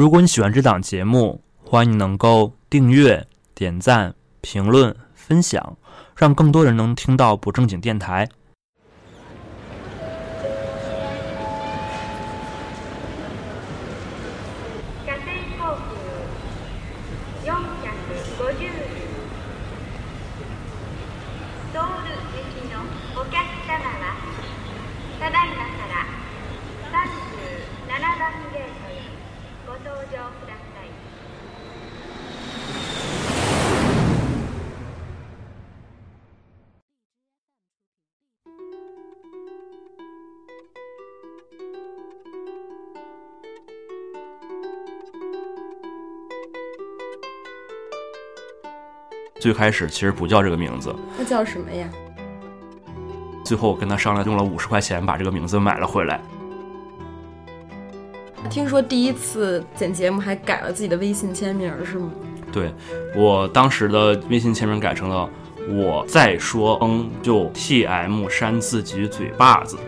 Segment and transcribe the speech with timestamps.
[0.00, 5.76] 如果你喜欢这档节目，欢迎你能够订阅、点赞、评论、分享，
[6.16, 8.26] 让更多人能听到不正经电台。
[49.40, 51.88] 最开始其实不叫这个名字，那叫什么呀？
[53.44, 56.20] 最后我跟他商量，用了五十块钱把这个名字买了回来。
[58.48, 62.10] 听说第一次剪节目还改了自己的微信签名是吗？
[62.52, 62.72] 对
[63.16, 65.28] 我当时的微信签名改成了
[65.70, 69.78] “我再说嗯就 T M 扇自己嘴巴子”。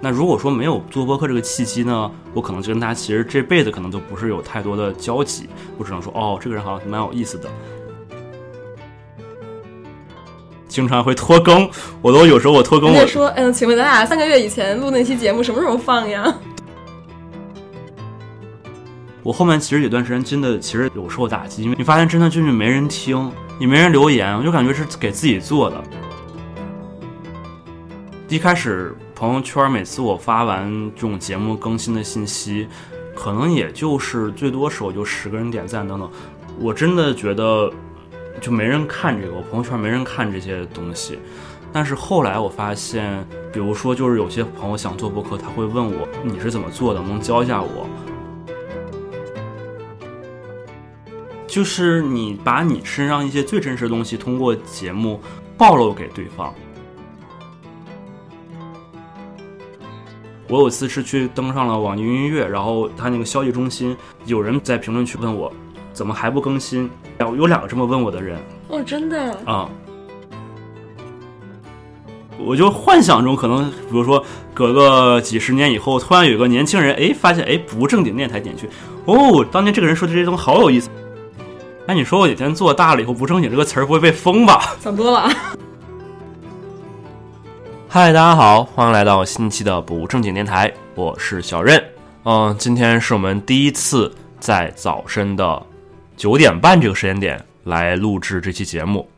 [0.00, 7.48] 那如果说没有做播客这个契机呢，我可能就跟他其实这辈子可能都不是有太多的交集，我只能说哦，这个人好像蛮有意思的。
[10.68, 11.68] 经常会拖更，
[12.00, 16.34] 我都有时候我拖更我人家说，嗯，请问咱俩三个月以前录那期节目什么时候放呀？
[19.22, 25.82] 我后面其实有段时间真的其实有受打击，因为你发现真的就是没人听，也没人留言，我就感觉是给自己做的。
[28.28, 32.66] 一开始朋友圈每次我发完这种节目更新的信息，
[33.14, 36.10] 可能也就是最多时候就十个人点赞等等，
[36.58, 37.70] 我真的觉得
[38.40, 41.18] 就没人看这个，我朋友圈没人看这些东西。
[41.70, 47.86] 但是后来我发现，比如说就是有些朋友想做播客，他会问我你是怎么做的，能教一下我？
[51.46, 55.20] 就是你把你身上一些最真实的东西通过节目
[55.58, 56.54] 暴露给对方。
[60.50, 65.50] 我有一次是去登上了网易云音乐，然后他那个消息中心有人在评论区问我
[65.92, 66.90] 怎么还不更新，
[67.20, 68.36] 有有两个这么问我的人
[68.68, 69.32] 哦，真的？
[69.44, 69.70] 啊、
[72.36, 78.68] 我就幻想中可能，比如说隔个几十年以后，突然有个年轻人，哎，发现哎不正经电台点去，
[79.04, 80.90] 哦，当年这个人说的这些东西好有意思。
[81.86, 84.74] 哎，你说我哪天做大了以后，不正经这个词儿不会被封吧？
[84.80, 85.30] 想多了。
[87.92, 91.84] 嗨，大家好，欢迎来到新一期的不正经电台，我是小任。
[92.22, 95.60] 嗯，今天是我们第一次在早晨的
[96.16, 99.10] 九点半这个时间点来录制这期节目。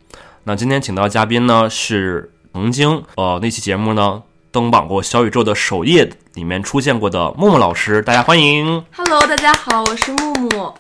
[0.44, 8.82] 那今天请到嘉宾呢是曾经呃那期节目呢登榜过小宇宙的首页里面出现过的木木老师，大家欢迎。
[8.96, 10.74] Hello，大家好，我是木木。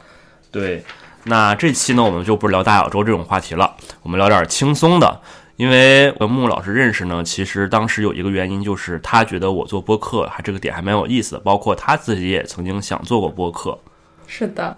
[0.50, 0.82] 对，
[1.24, 5.20] 那这期呢，我们就不聊大小周这种话题了，我们聊点轻松的。
[5.56, 13.78] 因为我跟木木老师认识呢，其实当时有一个原因，就是他觉得我做播客还这个点还蛮有意思的，包括他自己也曾经想做过播客。
[14.26, 14.76] 是的，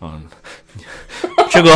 [0.00, 0.22] 嗯，
[1.50, 1.70] 这个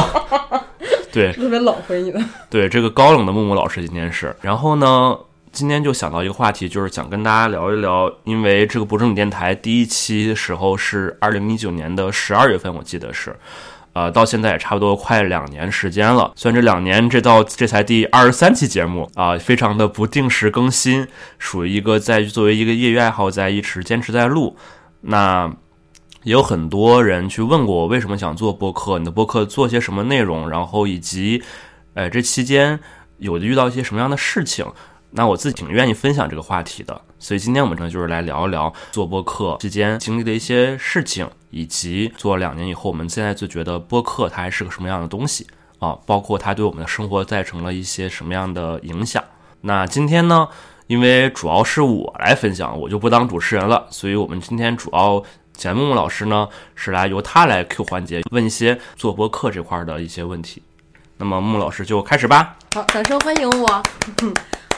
[1.10, 2.20] 对特别冷回你的。
[2.50, 5.18] 对，这个高冷的木木老师今天是，然后呢，
[5.50, 13.34] 今天就想到一个话题，就是想跟大家聊一聊，因为这个不正经电台第一期的时候是二零一九年的十二月份，我记得是，
[13.98, 16.30] 呃，到现在也差不多快两年时间了。
[16.36, 24.56] 虽然这两年这到这才第二十三期节目啊、非常的不定时更新，属于一个在作为一个业余爱好在一直坚持在录。
[25.00, 25.52] 那
[26.22, 31.42] 也有很多人去问过我为什么想做播客，你的播客做些什么内容，然后以及，
[31.94, 32.78] 呃，这期间
[33.16, 34.64] 有遇到一些什么样的事情。
[35.10, 45.46] 那我自己挺愿意分享这个话题的，所以今天我们呢就是来聊一聊做播客期间经历的一些事情，以及做了两年以后，我们现在就觉得播客它还是个什么样的东西
[45.78, 49.24] 啊，包括它对我们的生活造成了一些什么样的影响。
[49.62, 50.46] 那今天呢，
[50.88, 55.22] 因为主要是我来分享，我就不当主持人了，所以我们今天主要
[55.54, 60.62] 简木木老师呢是来由他来 Q 环节，问一些做播客这块的一些问题。
[61.16, 62.56] 那么木老师就开始吧。
[62.74, 63.82] 好，掌声欢迎我。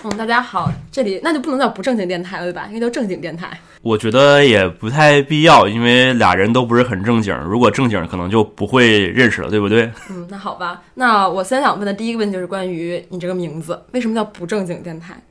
[0.02, 2.66] 嗯，大家好，这里那就不能叫不正经电台了，对吧？
[2.68, 3.50] 应该叫正经电台。
[3.82, 9.90] 我觉得也不太必要，因为俩人都不是很正经，如果正经可能就不会认识了，对不对？
[10.08, 10.80] 嗯，那好吧。
[10.94, 15.22] 那我先想问的第一个问题就是关于你这个名字，为什么叫不正经电台？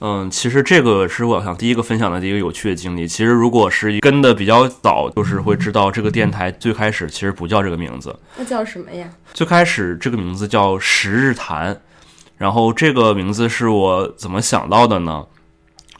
[0.00, 3.06] 嗯，其实这个是我想第一个分享的一个有趣的经历。
[3.06, 9.08] 其实如果是跟的比较早，就是会知道这个电台最开始其实不叫这个名字，那叫什么呀？
[9.32, 11.80] 最开始这个名字叫十日谈，
[12.42, 15.24] 然后这个名字是我怎么想到的呢？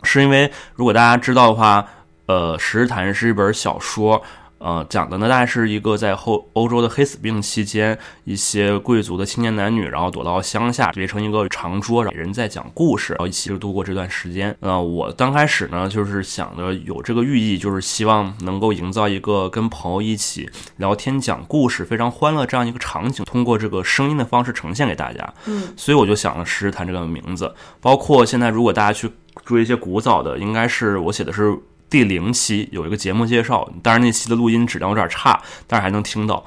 [0.03, 1.87] 是因为如果大家知道的话，
[2.27, 4.21] 呃，《十日谈》是一本小说。
[4.63, 14.57] 呃，讲的呢，大概是一个在后欧洲的黑死病期间，一些贵族的青年男女，然后躲到乡下，围成一个长桌，然后人在讲故事，然后一起就度过这段时间。
[14.61, 25.35] 呃，我刚开始呢，就是想着有这个寓意，就是希望能够营造一个跟朋友一起聊天讲故事，非常欢乐这样一个场景，通过这个声音的方式呈现给大家。
[25.47, 27.53] 嗯，所以我就想了《十日谈》这个名字。
[27.81, 29.11] 包括现在，如果大家去
[29.45, 31.59] 追一些古早的，应该是我写的是。
[31.93, 36.43] 第零期有一个节目介绍，当然那期的录音质量有点差，但是还能听到。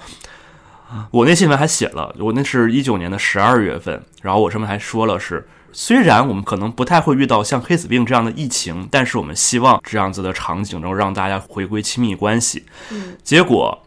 [1.12, 12.65] 我那新闻还写了，我那是一九年的十二月份，然后我上面还说了是，虽然我们可能不太会遇到像黑死病这样的疫情，但是我们希望这样子的场景能让大家回归亲密关系。
[12.89, 13.83] 嗯，结果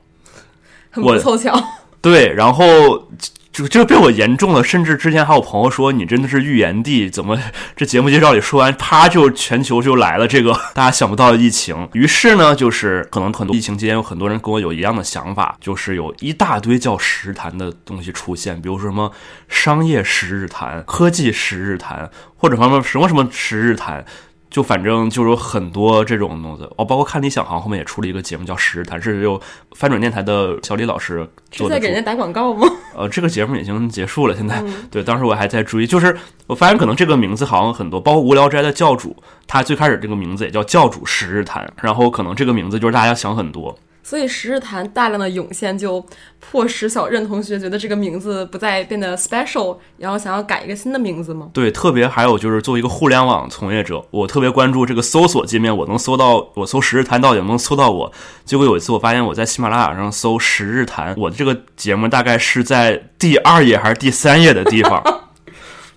[0.91, 1.61] 很不凑巧。
[2.01, 3.09] 对，然后。
[3.51, 7.37] 就就被我言中了，甚至之前还有朋友说你真的是预言帝，怎么
[7.75, 11.89] 这节目介绍里说完，啪就全球就来了这个 大家想不到的疫情。
[11.93, 19.11] 于是呢，就是可能很多疫情期间有很多人跟我有一样的想法，就是有一大堆叫十日谈的东西出现，比如说什么
[19.49, 24.05] 商业十日谈、科技十日谈，或者什么什么什么十日谈。
[24.51, 29.41] 就反正就有很多这种东西哦，包括看理想行后面也出了一个节目叫《十日谈》，是由
[29.73, 31.75] 翻转电台的小李老师做的。
[31.75, 32.67] 是在给人家打广告吗？
[32.97, 36.17] 呃，这个节目已经结束了，现在 对，当时我还在追，就是
[36.47, 39.15] 我发现可能这个名字好像很多，包括无聊斋的教主，
[39.47, 43.77] 他最开始这个名字也叫教主十日谈，然后可能这个名字就是大家想很多。
[44.09, 46.03] 所以十日谈大量的涌现，就
[46.41, 51.51] 迫使小任同学觉得这个名字不再变得 special，然后想要改一个新的名字吗？
[51.53, 58.11] 对，特别还有就是作为一个互联网从业者，我特别关注这个搜索界面，我能搜到我搜十日谈到底能不能搜到我？
[58.47, 65.03] 结果有一次我发现我在喜马拉雅上搜十日谈，我的这个节目大概是在第二页还是第三页的地方，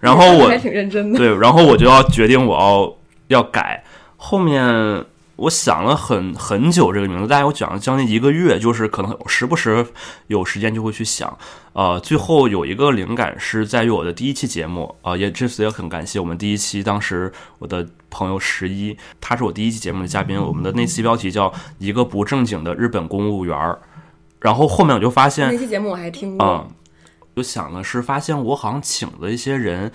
[0.02, 3.86] 然后我 还挺认真的，对，然后我就要决定我要要改
[4.18, 5.06] 后面。
[5.42, 9.84] 我想了很很久这个名字，大概我讲了将近一个月，就是可能时不时
[10.28, 11.36] 有时间就会去想。
[11.74, 20.40] 呃，最后有一个灵感是在于我的第一期节目，呃，也这次也很感谢我们第一期当时我的朋友十一，他是我第一期节目的嘉宾。
[20.40, 23.80] 我们的那期标题叫一个不正经的日本公务员儿，
[24.40, 26.70] 然后后面我就发现那期节目我还听过，嗯，
[27.36, 29.92] 就想的是发现我好像请的一些人，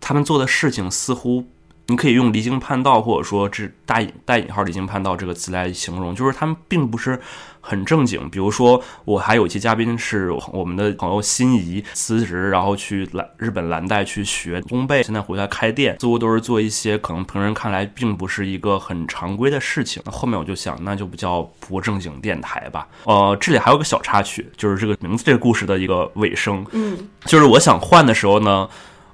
[0.00, 1.44] 他们做的事情似乎。
[1.88, 7.20] 你可以用离经叛道，或者说这大引带引号离经叛道这个词来形容，就是他们并不是
[7.60, 8.28] 很正经。
[8.28, 20.02] 比如说，我还有一期嘉宾是我们的朋友心仪辞职，然后去蓝日本蓝带去学烘焙，现在回来开店，似乎都是做一些可能旁人看来并不是一个很常规的事情。
[20.04, 22.88] 那后面我就想，那就不叫不正经电台吧。
[23.04, 26.66] 呃，这里还有个小插曲，就是这个名字这个故事的一个尾声。
[26.72, 28.68] 嗯，就是我想换的时候呢。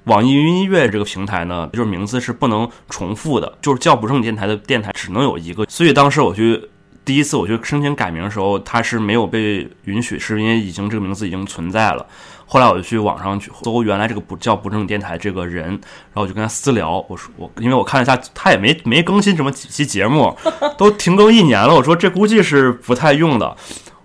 [0.05, 5.65] 网易云音乐这个平台呢，就是名字是不能重复的，就是叫不正电台的电台只能有一个。
[5.69, 6.69] 所以当时我去
[7.05, 12.05] 第一次我去申请改名的时候，它是没有被允许，是因为已经这个名字已经存在了。
[12.45, 20.37] 后来我就去网上去搜原来这个不叫不正电台这个人，然后我就跟他私聊，我说我因为我看了一下，他也没没更新什么几期节目，
[20.77, 21.73] 都停更一年了。
[21.73, 23.55] 我说这估计是不太用的，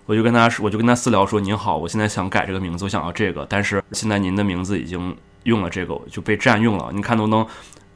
[0.05, 5.13] 我就跟他说，我就跟他私聊说您好，我现在想改这个名字，我想要这个，但是现在您的名字已经。
[5.43, 7.45] 用了这个就被占用了，你看能不能，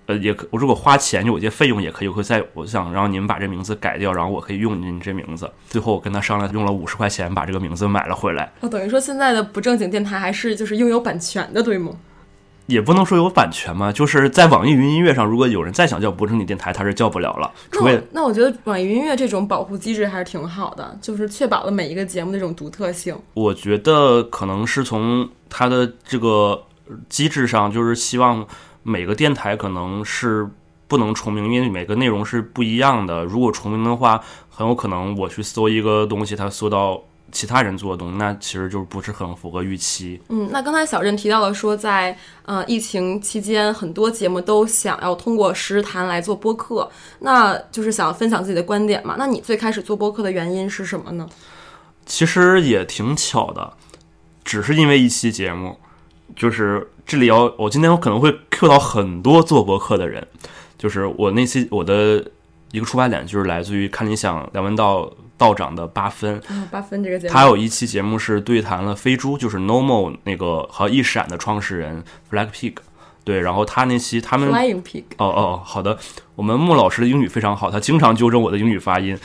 [0.05, 5.49] 呃，也可我如果花钱就有些费用也可以，会在我想让你们把这名字改掉，然后我可以用您这名字。
[5.69, 8.51] 最后我跟他商量，用了五十块钱把这个名字买了回来。
[8.59, 11.91] 哦，等于说现在的不正经电台还是就是拥有版权的，对吗？
[12.65, 17.51] 也不能说有版权嘛，就是在网易云音乐上，如果有人再想叫不正经电台，他是叫不了了。
[17.71, 23.13] 除非那我觉得网易云音乐这种保护机制还是挺好的，就是确保了每一个节目的这种独特性。
[23.33, 26.61] 我觉得可能是从它的这个。
[27.09, 28.45] 机制上就是希望
[28.83, 30.47] 每个电台可能是
[30.87, 33.23] 不能重名，因为每个内容是不一样的。
[33.23, 40.21] 如果重名的话，很有可能我去搜一个东西，它搜到其他人做的东西，那其实就不是很符合预期。
[40.29, 49.15] 嗯，那刚才小任提到了说，在呃疫情期间，很多节目都想要通过实谈来做播客，那就是想要分享自己的观点嘛。
[49.17, 51.27] 那你最开始做播客的原因是什么呢？
[52.05, 53.73] 其实也挺巧的，
[54.43, 55.79] 只是因为一期节目。
[56.35, 60.25] 就是这里要，我今天我可能会 Q 到很多做博客的人，
[60.77, 62.25] 就是我那期我的
[62.71, 72.75] 一个出发点就是来自于看理想梁文道道长的八分，八分这个节目，他有一期节目是对谈了飞猪，就是 Normal 那个和一闪的创始人 Black Pig，
[73.23, 74.49] 对，然后他那期他们
[74.81, 75.97] Pig，哦哦好的，
[76.35, 79.17] 我们穆老师的英语非常好，他经常纠正我的英语发音。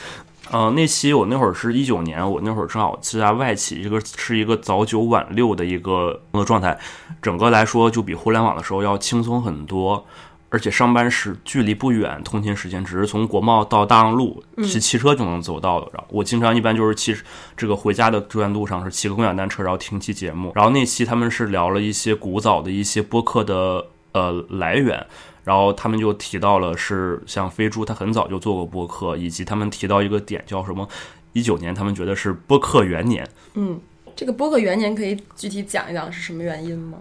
[0.51, 6.77] 嗯，那期我那会儿是一九年，我那会儿正好是在外企，这个是一个早九晚六的一个工作状态，
[7.21, 10.05] 整个来说就比互联网的时候要轻松很多。
[10.51, 15.87] 而且上班时距离不远，通勤时间只是从国贸到大望路骑骑车就能走到的。
[15.93, 17.15] 然后我经常一般就是骑
[17.55, 20.51] 这个回家的这段路上是骑个共享单车，然后听期节目。
[20.55, 25.05] 然后那期他们是聊了一些古早的一些播客的呃来源，
[25.49, 30.87] 然后他们就提到了是像飞猪，他很早就做过播客，以及他们提到一个点叫什么
[31.33, 33.27] 一九年，他们觉得是播客元年。
[33.55, 33.81] 嗯，
[34.15, 36.99] 这个播客元年可以具体讲一讲是什么原因吗？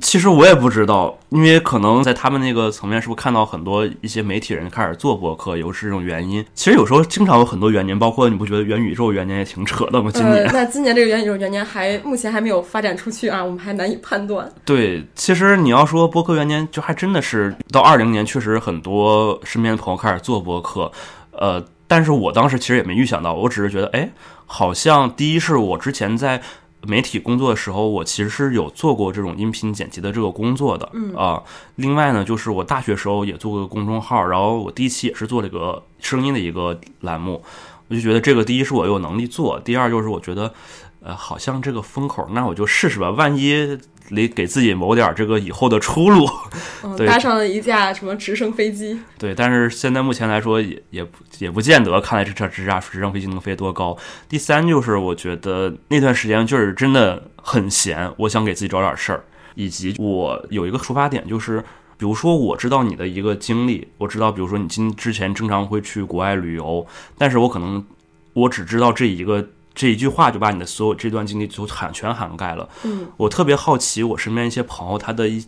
[0.00, 6.44] 其实我也不知道，因为可能在他们那个层面，是不是看到很多一些媒体人开始做博客，有是这种原因。
[6.54, 10.10] 其实有时候经常有很多元年，包括你不觉得元宇宙元年也挺扯的吗？
[10.12, 14.50] 今年、呃，那今年这个元宇宙元年还目前还没有发展出去啊，我们还难以判断。
[14.64, 20.90] 对，其实你要说博客元年，就还真的是到二零年，确实很多身边的朋友开始做博客，
[21.32, 24.10] 呃，但是我当时其实也没预想到，我只是觉得，哎，
[24.46, 26.42] 好像第一是我之前在。
[26.86, 31.42] 媒体工作的时候，我其实是有做过这种音频剪辑的这个工作的，嗯啊。
[31.76, 37.42] 另外呢，就是我大学时候也做过公众号，然后我第一期也是做了一个声音的一个栏目，
[37.88, 40.54] 我就觉得这个第一是我有能力做，第二就是我觉得，
[41.00, 43.78] 呃，好像这个风口，那我就试试吧，万一
[44.08, 46.28] 给给自己谋点这个以后的出路。
[46.82, 53.96] 嗯，搭上了一架什么直升飞机，对，但是现在目前来说也也不也不见得，看来这这这架直升飞机能飞多高。
[54.28, 59.24] 第三就是我觉得那段时间就是真的很闲，我想给自己找点事儿，
[59.54, 61.60] 以及我有一个出发点就是，
[61.96, 66.86] 比如说我知道你的一个经历，我知道比如说你今之前经常会去国外旅游，
[67.16, 67.84] 但是我可能
[68.32, 72.68] 我只知道这一个这一句话就把你的所有这段经历就涵全涵盖了。
[72.82, 75.44] 嗯，我特别好奇我身边一些朋友他的一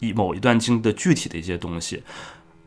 [0.00, 2.02] 一某一段经历的具体的一些东西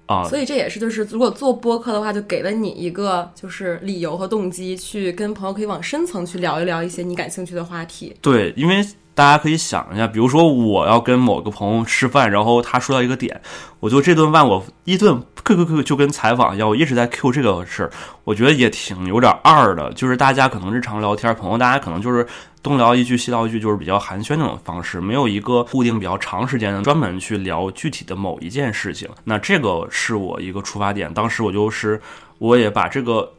[0.05, 8.15] 啊，所以这也是就是如果做播客的话，就给了你一个就是理由和动机，去跟朋友可以往深层去聊一聊一些你感兴趣的话题。
[8.21, 8.81] 对，因为
[9.13, 13.41] 大家可以想一下，比如说我要跟某个朋友吃饭，然后他说到一个点，
[13.81, 17.91] 我就这顿饭我一顿 Q Q Q 就跟采访一样，我一直在 Q 这个事儿，
[18.23, 19.91] 我觉得也挺有点二的。
[19.93, 22.25] 就是大家可能日常聊天，朋友大家可能就是
[22.63, 29.09] 东聊一句西聊一句，就是比较寒暄那种方式，没有一个固定比较长时间的专门去聊具体的某一件事情。
[29.23, 32.01] 那这个是我一个出发点，当时我就是
[32.37, 33.31] 我也把这个。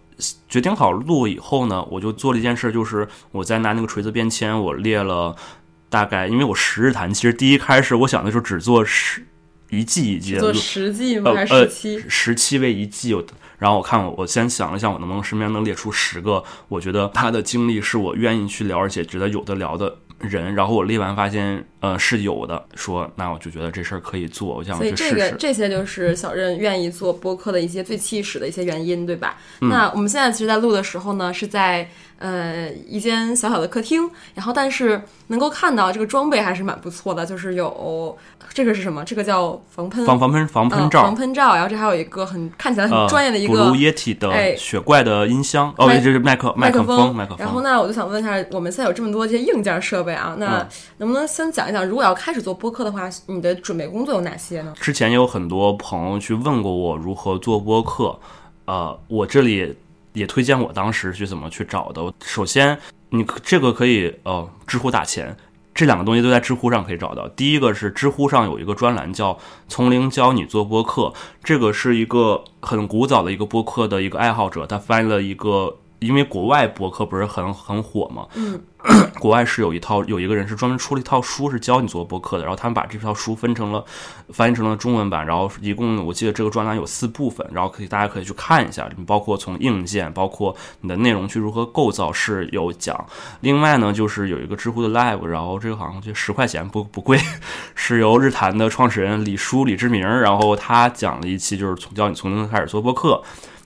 [0.49, 5.35] 决定好录以后呢，我就做了一件事，就是我在拿那个锤子便签，我列了
[5.89, 9.27] 大概，因为我十日谈，其实第一开始我想的时候只做十
[9.73, 11.31] 一季一季的做录，十季吗？
[11.31, 12.05] 呃还是呃十期？
[12.09, 13.25] 十七为一季，我
[13.59, 20.55] 然后我看我我先想了想，我能不能身边能列出十个，我觉得他的经历是我愿意去聊，而且觉得有的聊的人。
[20.55, 25.15] 然后我列完发现，呃，是有的，说那我就觉得这事儿可以做，我想所以去试试。
[25.15, 29.39] 这个这些就是小任愿意做播客的一些最起始的一些原因，对吧？
[29.61, 31.89] 嗯那我们现在其实，在录的时候呢，是在
[32.23, 38.17] 呃一间小小的客厅，然后但是能够看到这个装备还是蛮不错的，就是有
[38.55, 39.05] 这个是什么？
[39.05, 47.65] 这个叫防喷防防喷防喷罩呃防，喷罩，然后这还有一个很看起来很呃专业的一个 Blue Yeti 哎的雪怪的音箱，哦，这是麦克麦克风，麦克风然后风。
[47.65, 54.73] 呢，我就想问一下，我们现在有这么多这些硬件设备啊，那嗯能不能先讲一讲，如果要开始做播客的话，你的准备工作有哪些呢？
[54.81, 58.19] 之前有很多朋友去问过我如何做播客，
[58.67, 59.77] 呃，我这里
[60.13, 62.13] 也推荐我当时去怎么去找的。
[62.25, 62.79] 首先，
[63.11, 65.37] 你这个可以呃，知乎打钱，
[65.75, 67.29] 这两个东西都在知乎上可以找到。
[67.31, 69.39] 第一个是知乎上有一个专栏叫
[69.69, 75.79] “从零教你做播客”，这个是一个很古早的一个播客的一个爱好者，他翻译了一个。
[76.03, 78.61] 因为国外播客不是很很火嘛，嗯，
[79.21, 83.85] 国外是有一套有一个人是专门出了一套书，是教你做播客的，然后他们把这套书分成了
[84.31, 93.07] 翻译成了中文版，然后一共我记得这个专栏有四部分，然后可以大家可以去看一下，包括从硬件，包括你的内容去如何构造是有讲。
[93.41, 97.21] 另外呢，就是有一个知乎的 Live，然后这个好像就十块钱不不贵，
[97.77, 103.23] 是由日坛的创始人李叔李志明，然后他讲了一期就是从教你从零开始做播客。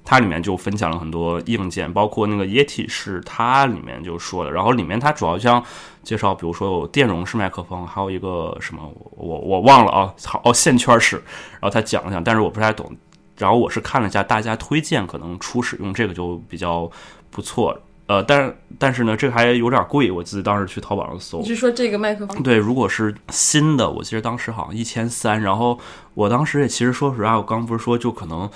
[0.07, 5.63] 它里面就分享了很多硬件，包括那个 Yeti 是它里面就说的，然后里面它主要像
[6.05, 11.17] 介绍，比如说有电容式麦克风，还有一个什么我我忘了啊，好哦线圈式，
[11.55, 12.97] 然后他讲了讲，但是我不太懂，
[13.37, 16.89] 然后我是看了一下大家推荐，可能初始用这个就比较
[17.29, 21.41] 不错，呃，但但是呢，这个还有点贵，我记得当时去淘宝上搜。
[21.41, 22.41] 你，是说这个麦克风？
[22.45, 25.77] 对，如果是新的，我记得当时好像一千三，然后
[26.15, 28.49] 我当时也其实说实话，我刚不是说就可能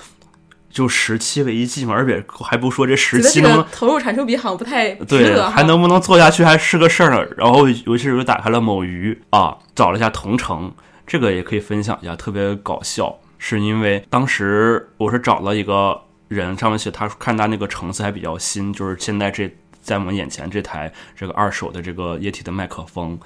[0.71, 7.29] 就十期为一季嘛，而且还不说这十觉得这期能不能投入产出比好像不太对还能不能做下去还是个事儿呢。
[7.37, 10.73] 然后尤其是我打开了某鱼啊，找了一下同城，
[11.07, 23.19] 这个也可以分享一下，特别搞笑，是因为当时我是找了一个人，上面写他看他那个橙子还比较新，就是现在这在我们眼前这台这个二手的这个液体的麦克风。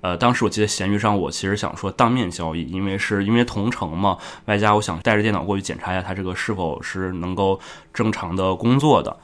[0.00, 7.58] 呃，当时我记得闲鱼上，我其实想说当面交易，因为是因为同城嘛，外加我想带着电脑过去检查一下它这个是否是能够
[7.92, 9.16] 正常的工作的。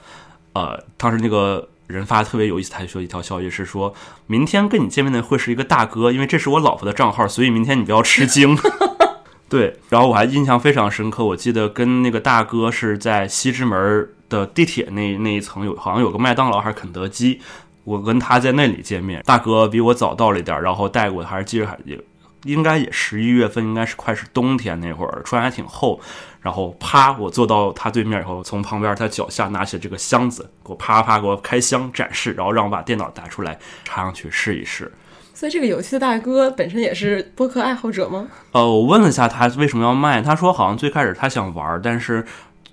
[0.53, 3.95] 呃，当时那个人发特别有意思，他就说一条消息是说，
[4.27, 8.57] 明天跟你见面的会是一个大哥，因为这是我老婆的账号，所以明天你不要吃惊。
[9.49, 17.41] 对，然后我还印象非常深刻，我记得跟那个大哥是在西直门的地铁那那一层有，好像有个麦当劳还是肯德基。
[17.85, 21.99] 我跟他在那里见面，大哥比我早到了一点，然后带过，还是记着还也
[22.45, 26.01] 应该也十一月份，应该是快是冬天那会儿，穿还挺厚。
[26.41, 34.93] 然后啪，我坐到他对面以后，从旁边他脚下拿起这个箱子，给我啪啪给我开箱展示，然后让我把电脑拿出来插上去试一试。
[35.33, 38.29] 所以这个有趣的大哥本身也是播客爱好者吗？
[38.53, 42.25] 呃，我问了一下他为什么要卖，他说好像最开始他想玩，但是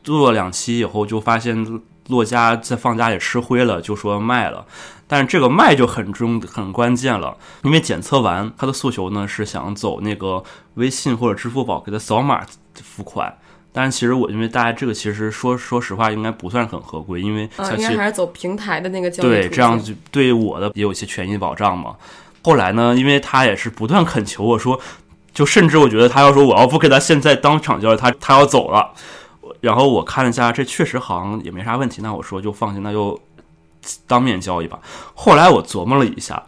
[0.04, 4.64] 做了两期以后就发现洛家在放假里吃灰了，就说卖了。
[5.08, 10.42] 但是这个卖就很重很关键了，因为检测完他的诉求呢是想走那个
[10.76, 12.46] 微信或者支付宝给他扫码
[12.82, 13.36] 付款，
[13.74, 21.96] 但是其实我因为大家这个其实说说实话应该不算很合规，因为啊，应该还是走平台的那个交易对，这样就对我的也有一些权益保障嘛。
[22.44, 24.80] 后来呢，因为他也是不断恳求我说，
[25.34, 28.94] 就甚至我觉得他要说我要不给他现在当场交易，他他要走了。
[29.60, 33.20] 然后我看了一下，这确实好像也没啥问题，那我说就放心，那就。
[34.06, 34.80] 当面交易吧。
[35.16, 36.44] 后来我琢磨了一下，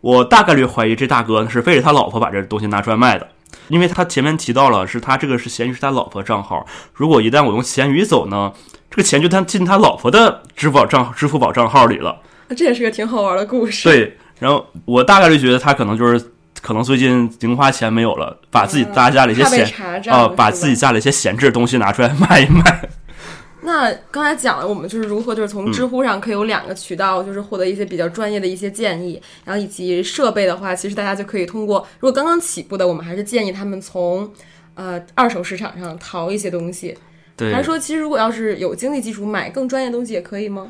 [0.00, 3.28] 我大概率怀疑这大哥是背着他老婆把这东西拿出来卖的，
[3.68, 8.52] 因为他前面提到了是他这个是闲鱼是他老婆账号，如果一旦我用闲鱼走呢，
[8.90, 12.20] 这个钱就他进他老婆的支付宝账支付宝账号里了。
[12.56, 13.88] 这也是个挺好玩的故事。
[13.88, 16.33] 对，然后我大概率觉得他可能就是
[16.64, 22.88] 可能最近零花钱没有了，把自己大家里一些闲啊，把自己家里一些闲置的东西拿出来卖一卖。
[23.60, 31.86] 那刚才讲了，我们就是如何就是从知乎上可以有两个渠道，就是获得一些比较专业的一些建议，然后以及设备的话，其实大家就可以通过。
[32.00, 34.30] 如果刚刚起步的，我们还是建议他们从
[34.74, 36.96] 呃二手市场上淘一些东西。
[37.36, 40.66] 对，还是说，其实如果要是有经济基础，买更专业的东西也可以吗？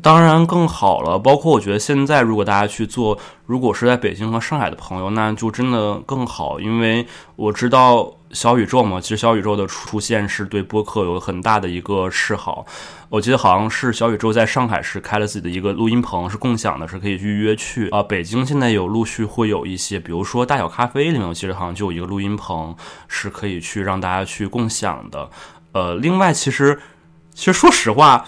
[0.00, 1.18] 当然更好了。
[1.18, 8.14] 包括我觉得现在如果大家去做，如果是在北京和上海的朋友，那就真的更好，因为我知道。
[8.32, 12.64] 小宇宙嘛，其实小宇宙的出现是对播客有很大的一个示好。
[13.10, 18.02] 我记得好像是小宇宙在上海是开了自己的一个录音棚，是共享的，是可以预约去啊。
[18.02, 22.74] 北京现在有陆续会有一些，比如说大小咖啡里面，我记得好像就有一个录音棚
[23.06, 25.28] 是可以去让大家去共享的。
[25.72, 26.80] 呃，另外，其实
[27.34, 28.24] 其实说实话。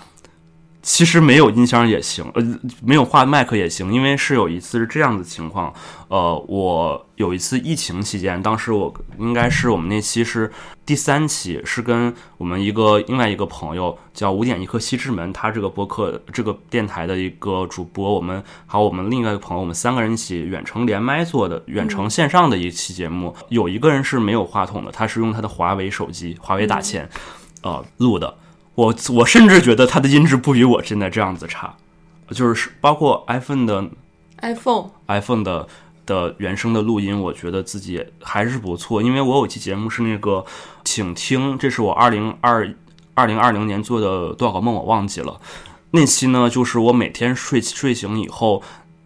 [0.84, 5.72] 其实没有音箱也行，呃，没有话麦克也行，因为是有一次是这样的情况，
[6.08, 10.52] 呃，我有一次疫情期间，当时我应该是我们那期是
[10.84, 27.08] 第三期，是跟我们一个另外一个朋友叫五点一刻西直门，他这个播客这个电台的一个主播，我们还有我们另外一个朋友，我们三个人一起远程连麦做的远程线上的一期节目，有一个人是没有话筒的，他是用他的华为手机，华为大千，
[27.62, 28.36] 呃，录的。
[28.74, 31.76] 我我甚至觉得它的音质不比我现在这样子差，
[32.30, 33.88] 就是包括 iPhone 的
[34.40, 35.68] iPhone iPhone 的
[36.04, 39.00] 的原声的录音，我觉得自己还是不错。
[39.00, 40.44] 因为我有期节目是那个，
[40.84, 42.68] 请听，这是我二零二
[43.14, 45.40] 二零二零年做的多少个梦我忘记了。
[45.92, 48.60] 那期呢，就是我每天睡睡醒以后，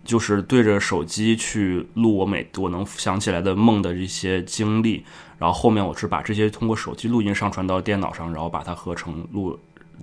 [0.05, 5.05] 就是对着手机去录我每我能想起来的梦的一些经历。
[5.39, 9.59] 然后后面我是把这些通过手机录音上传到电脑上，然后把它合成录，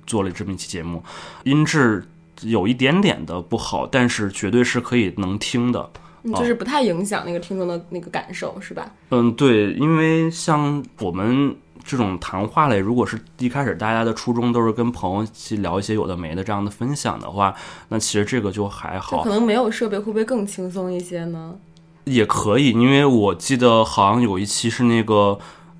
[0.08, 1.04] 做了这么一期节目，
[1.44, 2.06] 音质
[2.42, 5.90] 有一点点的不好，但是绝对是可以能听的，
[6.36, 8.92] 就是不太影响那个听众的那个感受，是吧？
[9.10, 17.54] 嗯，对，因为像我们这种谈话类，如果是一开始大家的初衷都是跟朋友去聊一些有的没的这样的分享的话，
[17.90, 19.24] 那其实这个就还好。
[19.24, 21.56] 可能没有设备会不会更轻松一些呢？
[22.06, 25.38] 也可以，因为我记得好像有一期是那个，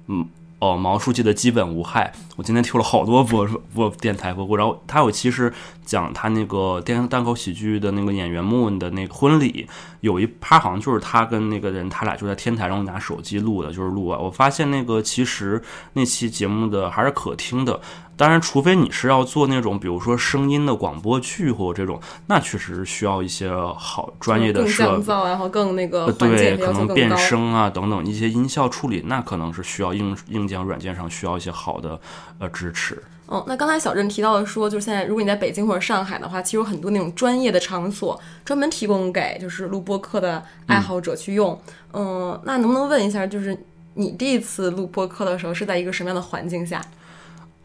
[0.08, 0.28] 嗯，
[0.60, 2.12] 哦，毛书记的基本无害。
[2.36, 5.54] 我今天听了好多播播电台播过，然后他有期是
[5.86, 9.68] 讲他那个电单口喜剧的那个演员莫文的那个婚礼，
[10.02, 14.20] 有一趴好像就是他跟那个人，他俩就在天台上拿手机录的，就是录啊。
[14.20, 15.62] 我发现那个其实
[15.94, 17.80] 那期节目的还是可听的。
[18.18, 32.00] 当然，除非你是要做那种，比如说声音的广播剧或者这种，那确实需要一些好专业的设备，然后更那个对，可能变声啊等等一些音效处理，那可能是需要硬硬件软件上需要一些好的
[32.40, 33.04] 呃支持。
[33.26, 41.60] 哦，那刚才小郑提到的说，就是现在如果你在北京或者上海的话，其实有很多那种专业的场所专门提供给就是录播课的爱好者去用。
[41.92, 43.58] 嗯，那能不能问一下，就是
[43.96, 46.80] 你第一次录播课的时候是在一个什么样的环境下？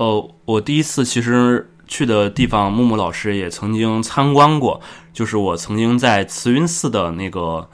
[0.01, 4.81] 呃，我第一次其实去的地方，木木老师也曾经参观过，
[5.13, 7.69] 就是我曾经在慈云寺的那个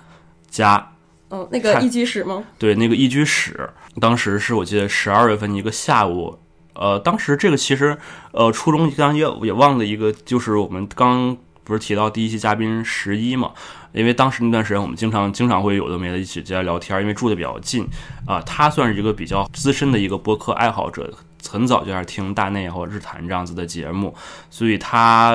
[0.50, 0.90] 家
[1.30, 2.42] 嗯，那个看一居室吗？
[2.58, 6.36] 对，那个一居室，当时是我记得十二月份一个下午，
[6.72, 7.96] 呃，当时这个其实，
[8.32, 13.52] 呃，初中刚也也忘了一个，就是我们刚不是提到第一期嘉宾十一嘛，
[13.92, 17.86] 因为当时那段时间我们经常经常会有的没的一起在聊天，因为住的比较近
[18.26, 21.08] 啊、他算是一个比较资深的一个播客爱好者。
[21.48, 24.14] 很早就开始听大内或日坛这样子的节目，
[24.50, 25.34] 所以他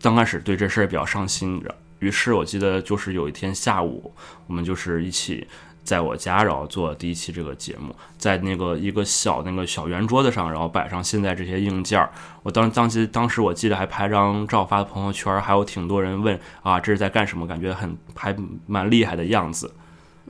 [0.00, 1.62] 刚开始对这事儿比较上心。
[1.98, 4.12] 于是我记得就是有一天下午，
[4.46, 5.46] 我们就是一起
[5.84, 12.10] 在我家，然后做第一期这个节目，在那个一个小那个小圆桌子上，然后摆上现在这些硬件儿。
[12.42, 18.34] 我当当时当时我记得还拍张照发朋友圈，还有挺多人问啊这是在干什么，感觉很还
[18.66, 19.70] 蛮厉害的样子。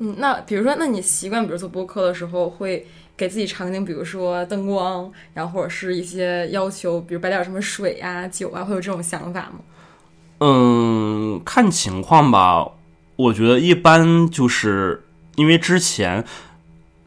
[0.02, 2.86] 嗯，那比如说，那你习惯比如做播客的时候，会
[3.20, 9.58] 给自己场景，比如说灯光，然后或者是一些要求，比如摆点什么水啊、酒啊，会有这种想法吗？
[10.38, 12.66] 嗯，看情况吧。
[13.16, 15.04] 我觉得一般就是
[15.36, 16.24] 因为之前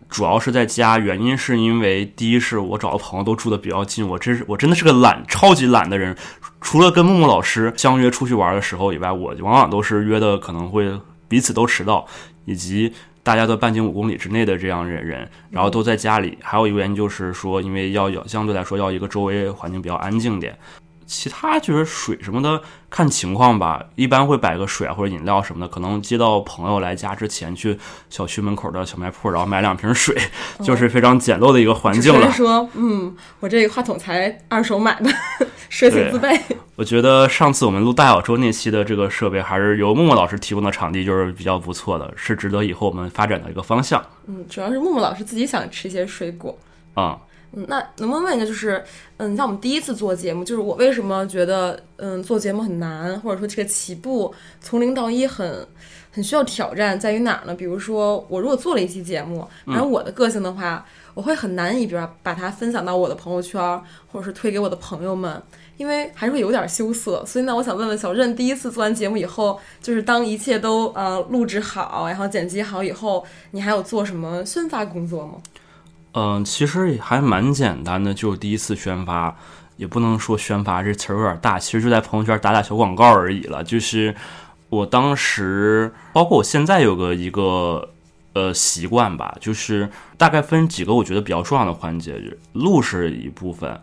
[0.08, 6.16] 主要是在家，原因是因为第一是我找的朋友都住的比较近，我真是我真的是个懒，超级懒的人。
[6.62, 10.88] 除了跟木木老师相约出去玩的时候以外，我往往都是约的可能会
[11.28, 12.06] 彼此都迟到，
[12.46, 12.94] 以及
[13.24, 16.38] 大家都半径五公里之内的这样人人，然后都在家里。
[16.42, 20.58] 还有一个原因就是说，因为要要相对来说要一个周围环境比较安静点。
[21.06, 23.84] 其他就是水什么的，看情况吧。
[23.96, 25.72] 一般会摆个水啊或者饮料什么的。
[25.72, 27.78] 可能接到朋友来家之前，去
[28.10, 30.16] 小区门口的小卖铺，然后买两瓶水，
[30.64, 32.32] 就是非常简陋的一个环境了。
[32.32, 35.12] 说，嗯，我这个话筒才二手买的，
[35.74, 36.40] 奢请自备。
[36.76, 46.56] 我觉得上次我们录大小周那期的这个设备，还是由木木老师提供的场地，就是比较不错的，是值得以后我们发展的一个方向嗯，主要是木木老师自己想吃一些水果。
[46.94, 47.20] 啊、
[47.54, 48.84] 嗯，那能不能问一下，就是，
[49.18, 54.32] 嗯，像我们第一次做节目，就是我为什么觉得，嗯，做节目很难，或者说这个起步
[54.62, 55.68] 从零到一很
[56.12, 57.56] 很需要挑战，在于哪儿呢？
[57.56, 63.60] 比如说，我如果做了一期节目，然后我的个性的话，我会很难以，比如说把它分享到我的朋友圈，
[64.12, 65.42] 或者是推给我的朋友们，
[65.78, 67.26] 因为还是会有点羞涩。
[67.26, 75.34] 所以呢，我想问问小任，第一次做完节目以后，就是当一切都呃录制好，然后剪辑好以后，你还有做什么宣发工作吗？
[76.14, 79.36] 嗯，其实还蛮简单的，就第一次宣发，
[79.78, 83.64] 也不能说宣发这词儿有点大，其实就在朋友圈打打小广告而已了。
[83.64, 84.16] 就是
[84.70, 87.90] 我当时，包括我现在有个一个
[88.34, 92.22] 呃习惯吧，就是大概分几个我觉得比较重要的环节，
[92.54, 93.82] 录是一部分。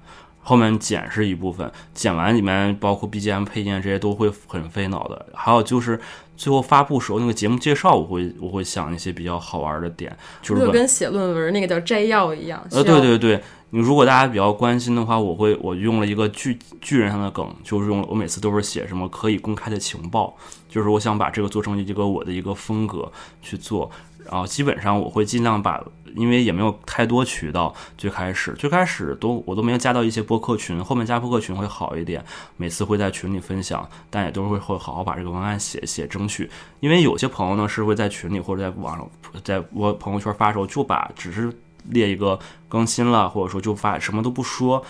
[0.51, 5.27] 后面剪是一部分，剪完里面包括 BGM 配件这些都会很费脑的。
[5.33, 6.01] 还有就是
[6.37, 10.11] 最后发布时候那个节目介绍，我会我会想一些比较好玩的点，
[10.43, 12.61] 就是就跟写论文那个叫摘要一样。
[12.73, 20.35] 呃，对对对，你如果大家比较关心的话，我会我用了一个巨巨人上的梗，就是用我每次都是写什么可以公开的情报，
[20.69, 23.89] 就是我想把这个做成一个我的一个风格去做，
[24.31, 25.83] 然后基本上我会尽量把，
[26.15, 32.25] 因为也没有太多渠道，最开始最开始都我都没有加到一些播客群，后面加播客群会好一点，
[32.57, 39.11] 每次会在群里分享，但也都会会好好把这个文案写写，争取，因为有些朋友呢是会在群里或者在网上，
[39.43, 41.53] 在我朋友圈发的时候就把只是
[41.89, 42.39] 列一个
[42.69, 44.85] 更新了，或者说就发什么都不说。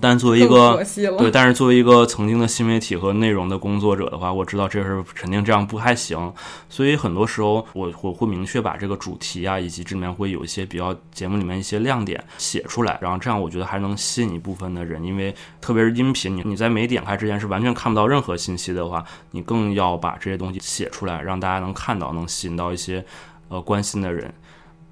[0.00, 0.82] 但作为一个。
[1.18, 6.32] 对，但是作为一个曾经的新媒体和内容的工作者的话，我知道这是肯定这样不太行，
[6.68, 23.04] 所以很多时候我我会明确把这个主题啊，以及这里面会有一些比较节目里面一些亮点写出来，然后这样我觉得还能吸引一部分的人，因为特别是音频，你你在没点开之前是完全看不到任何信息的话，你更要把这些东西写出来，让大家能看到，能吸引到一些
[23.48, 24.32] 呃关心的人。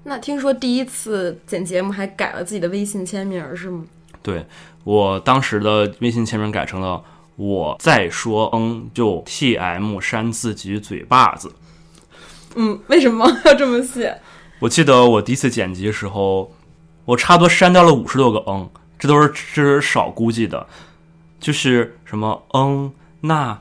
[0.03, 3.83] 那听说第一次剪节目还改了自己的微信签名是吗？
[4.21, 4.45] 对
[4.83, 7.03] 我当时的微信签名改成了
[7.37, 11.51] “我再说嗯就 T M 扇自己嘴巴子”。
[12.55, 14.19] 嗯，为什么要这么写？
[14.59, 16.53] 我记得我第一次剪辑的时候，
[17.05, 20.67] 我差不多删掉了五十多个嗯，这都是这是少估计的，
[21.39, 23.59] 就是什么嗯，那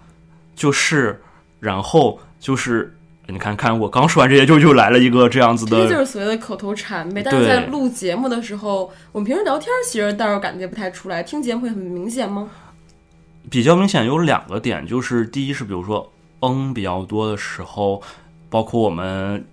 [0.55, 1.23] 就是，
[1.59, 2.99] 然后就是，
[3.31, 7.23] 你看看我刚说完这些，就又来了一个这样子的这就，是所谓的口头禅呗。
[7.25, 12.49] 但是在录节目的时候，我们平时聊天其实倒是感觉不太出来，听节目会很明显吗？
[13.49, 18.03] 比较明显有两个点，就是第一是比如说嗯比较多的时候，
[18.49, 19.45] 包括我们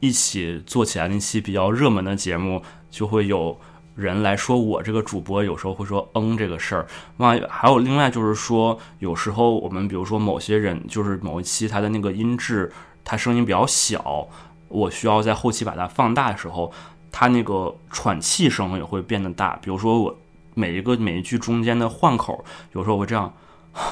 [0.00, 3.56] 一起做起来那期比较热门的节目，就会有
[3.94, 6.86] 人来说我这个主播有时候会说嗯这个事儿。
[7.16, 12.70] 那还有另外就是说，有时候我们比如说某些人就是某一期他的那个音质，
[13.06, 14.28] 它声音比较小，
[14.68, 16.70] 我需要在后期把它放大的时候，
[17.10, 19.58] 它那个喘气声也会变得大。
[19.62, 20.18] 比如说我
[20.52, 23.32] 每一个每一句中间的换口，有时候我会这样。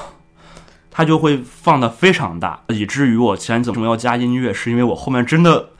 [0.97, 5.71] 它就会放的非常大，以至于我前怎么要加音乐，是因为我后面真的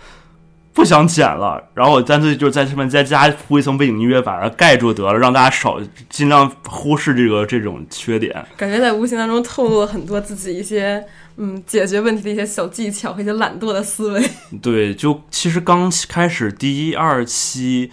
[0.74, 8.46] 不想剪了，然后我干脆就在上面再加铺一层背景音乐，把它盖住得了，让大家少尽量忽视这个这种缺点。
[8.58, 11.02] 感觉在无形当中透露了很多自己一些
[11.38, 14.30] 嗯解决问题的一些小技巧和一些懒惰的思维。
[14.62, 17.92] 对，就其实刚开始第一二期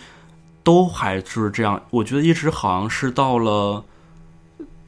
[0.63, 3.85] 都还是这样，我觉得一直好像是到了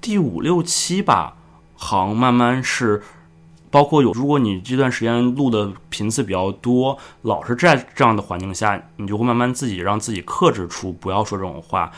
[0.01, 1.37] 第五六期吧，
[1.75, 3.03] 好像慢慢是，
[3.71, 11.91] 包括有，如果你这段时间录的频次比较多，老是在这样的环境下，你就会慢慢自己让自己克制出不要说这种话。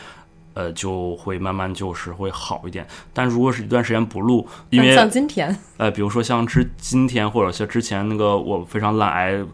[0.56, 9.44] 呃，就会慢慢就是会好一点，但如果是一段时间不录，因为像今天，呃，比如说像之今天，或者像之前那个我非常懒癌，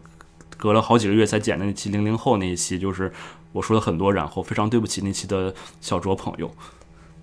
[0.55, 3.11] 隔了好几个月才剪的那期零零后那一期，就是
[3.51, 6.49] 我说了很多，然后非常对不起那期的小卓朋友。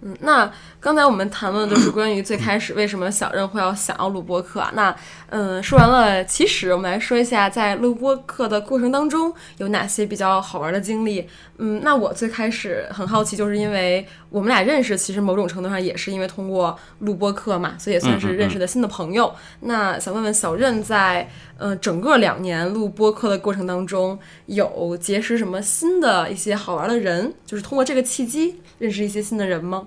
[0.02, 4.72] 嗯，那刚才我们谈论的就是关于最开始为什么小任会要想要录播课啊？
[4.74, 4.94] 那
[5.28, 11.28] 嗯，说完了其实，我们来说一下在录播课的过程当中有哪些比较好玩的经历。
[11.58, 19.30] 嗯，那我最开始很好奇，就是因为我们俩认识，其实某种程度上也是因为通过录播课嘛，所以也算是认识的新的朋友。
[19.60, 21.28] 那想问问小任，在
[21.60, 27.34] 呃整个两年录播课的过程当中，有结识什么新的一些好玩的人？
[27.44, 29.86] 就是通过这个契机认识一些新的人吗？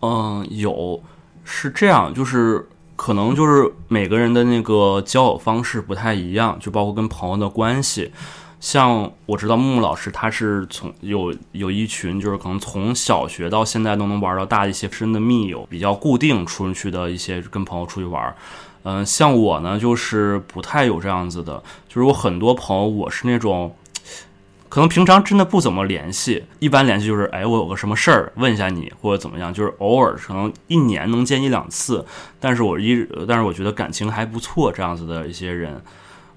[0.00, 1.02] 嗯，有，
[1.42, 8.12] 是这样，就是可能就是每个人的那个交友方式不太一样，就包括跟朋友的关系。
[8.60, 18.34] 像我知道木木老师，他是从有有一群，就是可能从小学到现在都能玩到大一些深的密友，比较固定出去的一些跟朋友出去玩。
[18.84, 23.74] 嗯，像我呢，就是不太有这样子的，就是我很多朋友，我是那种。
[24.66, 32.04] 可能平常真的不怎么联系，一般联系就是，哎，我有个什么事儿问一下你，或者怎么样，就是偶尔可能一年能见一两次。
[32.40, 35.80] 但是我一，但是我觉得感情还不错，这样子的一些人，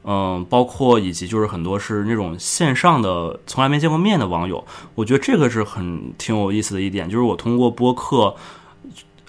[0.04, 8.36] 嗯，包括以及就是很多是那种线上的从来没见过面的网友，我觉得这个是很挺有意思的一点，就是我通过播客，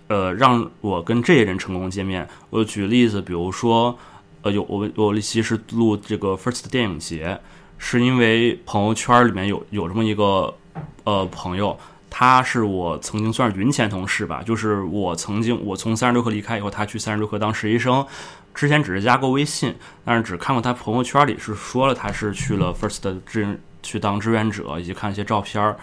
[0.09, 2.29] 呃，让我跟这些人成功见面。
[2.51, 3.97] 我举例子，比如说，
[4.42, 7.40] 呃，有我我一期是录这个 First 电影节。
[7.81, 10.53] 是因为朋友圈里面有有这么一个
[11.05, 11.79] 呃朋友，
[12.11, 18.05] 他是我曾经算是云前同事吧，就是我曾经我从三十六氪离开以后，他去三十六氪当实习生，
[18.53, 19.73] 之前只是加过微信，
[20.05, 25.77] 但是只看过他朋友圈里是说了他是去了 First 志去当志愿者，以及看一些照片儿。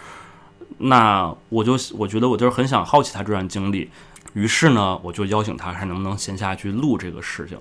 [0.78, 3.90] 那我就我觉得我就是很想好奇他这段经历，
[4.36, 7.58] 于是呢，我就邀请他看能不能线下去录这个事情。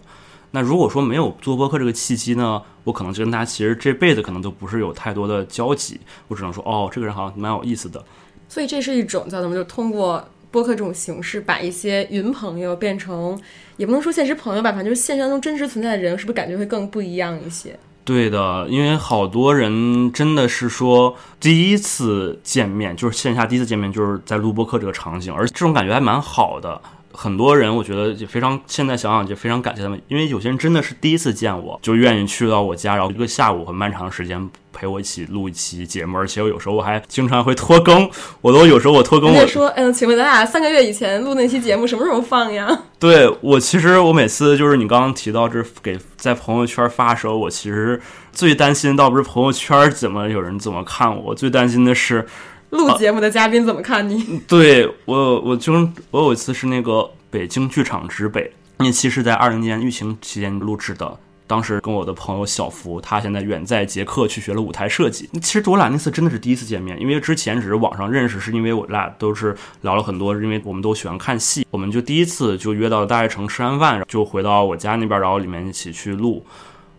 [0.50, 8.04] 那如果说没有做播客这个契机呢，我可能就跟他其实这辈子可能都不是有太多的交集，我只能说哦，这个人好像蛮有意思的。
[8.48, 9.54] 所以这是一种叫什么？
[9.54, 13.40] 就通过播客这种形式，把一些云朋友变成，
[13.76, 17.76] 也不能说现实朋友吧，反正就是现实当中真实存在的人，是不是感觉会更不一样一些？
[18.04, 26.80] 对的，因为好多人真的是说第一次见面就是线下第一次见面就是在录播课这个场景，而这种感觉还蛮好的。
[27.16, 38.10] 很多人我觉得就非常，现在想想就非常感谢他们，因为有些人真的是第一次见我，就愿意去到我家，然后一个下午很漫长的时间陪我一起录一期节目，而且我有时候我还经常会拖更，
[38.42, 42.68] 我都有时候我拖更，我说，嗯，请问咱俩三个月以前录那期节目什么时候放呀？
[42.98, 48.00] 对我其实我每次就是你刚刚提到这给在朋友圈发的时候，我其实
[48.32, 52.26] 最担心倒不是朋友圈怎么有人怎么看我，我最担心的是。
[52.74, 54.40] 录节目的嘉宾怎么看你？
[54.48, 55.72] 对我，我就
[56.10, 65.30] 我有一次是那个北京剧场之北那期是在二零年疫情期间录制的，当时跟我的朋友小福，他现在远在捷克去学了舞台设计。
[65.40, 76.44] 其实我俩那次真的是第一次见面，因为之前只是网上认识，是因为我俩都是聊了很多，因为我们都喜欢看戏，我们就第一次就约到了大悦城吃完饭，就回到我家那边，然后里面一起去录。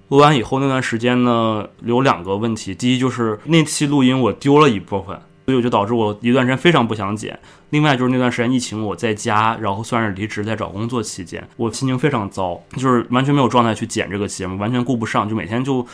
[0.07, 5.19] 录完以后那段时间呢，有两个问题，第一就是那期录音我丢了一部分。
[5.45, 7.39] 所以我就导致我一段时间非常不想剪。
[7.69, 15.85] 另外就是那段时间疫情，我在家，然后算是离职在找工作期间，我心情非常糟，就是完全没有状态去剪这个节目，完全顾不上，就每天就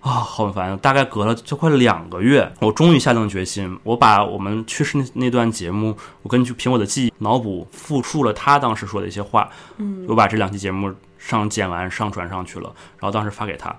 [0.00, 0.76] 啊好烦。
[0.78, 13.74] 大概隔了就快两个月，我终于下定决心，我把我们去世那那段节目，我根据凭我的记忆脑补复述了他当时说的一些话，嗯，我把这两期节目上剪完上传上去了，然后当时发给他，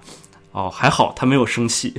[0.51, 1.93] 哦还好他没有生气。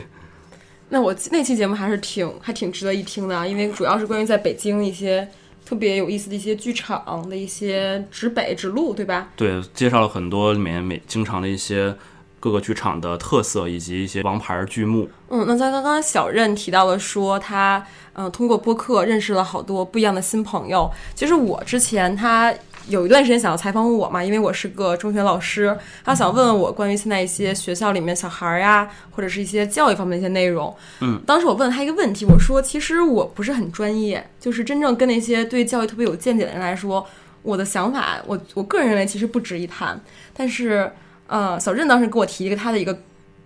[0.89, 5.29] 那我那期节目还是挺还挺值得一听的，因为主要是关于在北京一些
[5.65, 9.29] 特别有意思的一些剧场的一些指北指路，对吧？
[9.35, 11.97] 对，介绍了很多里面每经常的一些
[12.39, 15.09] 各个剧场的特色以及一些王牌剧目。
[15.29, 20.89] 嗯，那在刚刚小任提到了说他嗯通过播客认识了好多不一样的新朋友。
[21.17, 22.55] 其实我之前他
[22.89, 30.75] 有一段时间想要采访我嘛，因为我是个中学老师，他想问问我关于现在一些学校里面小孩儿呀，或者是一些教育方面的一些内容。
[31.01, 37.07] 嗯，当时我问他一个问题，我说其实我不是很专业，就是真正跟那些对教育特别有见解的人来说，
[37.43, 40.01] 我的想法，我我个人认为其实不值一谈。
[40.33, 40.91] 但是，
[41.27, 42.97] 呃，小郑当时给我提一个他的一个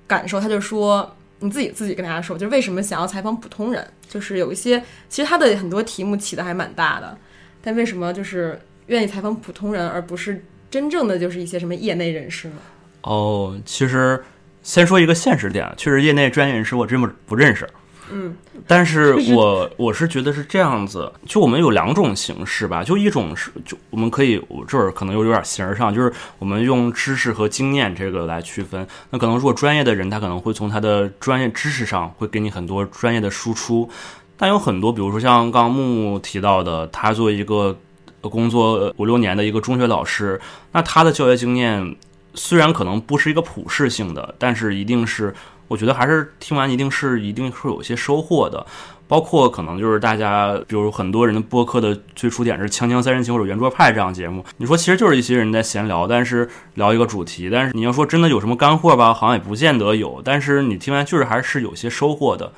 [0.06, 1.16] 感受，他就说。
[1.42, 3.82] 你自己自己跟大家说，就是为什么想要采访普通人？
[4.06, 7.16] 就是有一些，其实他的很多题目起的还蛮大的，
[7.62, 12.54] 但为什么就是愿意采访普通人，而不是真正的就是一些什么业内人士呢？
[13.02, 14.22] 哦，其实
[14.62, 17.68] 先说一个现实点，确实业内专业人士我真不不认识。
[18.12, 28.84] 嗯，但是我我是觉得是这样子，就我们有两种形式吧，就一种是就我们可以，我这儿可能又有点形而上，就是我们用知识和经验这个来区分。
[29.10, 33.88] 那可能如果专业的人，他可能会从他的专业知识上会给你很多专业的输出，
[34.36, 37.78] 但有很多，比如说像刚刚木木提到的，他作为一个
[38.28, 40.40] 工作五六年的一个中学老师，
[40.72, 41.96] 那他的教学经验
[42.34, 45.34] 虽然可能不是一个普适性的，但是一定是。
[45.68, 48.66] 我觉得还是听完一定是一定会有些收获的，
[49.06, 62.52] 包括可能就是大家，比如很多人的播客的最初点是《锵锵三人行》或者《圆桌派》这样节目，你说其实就是一些人在闲聊，但是聊一个主题，但是你要说真的有什么干货吧，好像也不见得有，但是你听完就是还是有些收获的。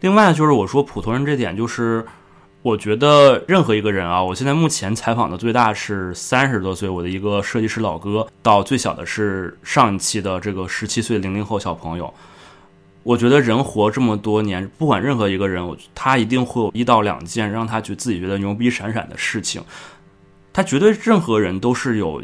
[0.00, 2.04] 另外就是我说普通人这点，就是
[2.62, 12.12] 我觉得任何一个人啊，我现在目前采访的最大是三十多岁，我的一个设计师老哥，到最小的是上一期的这个十七岁零零后小朋友。
[13.04, 19.62] 我觉得人活这么多年，不管任何一个人，我他一定会有一到两件让他觉自己觉得牛逼闪闪的事情。
[20.52, 22.20] 他绝对任何人都是有，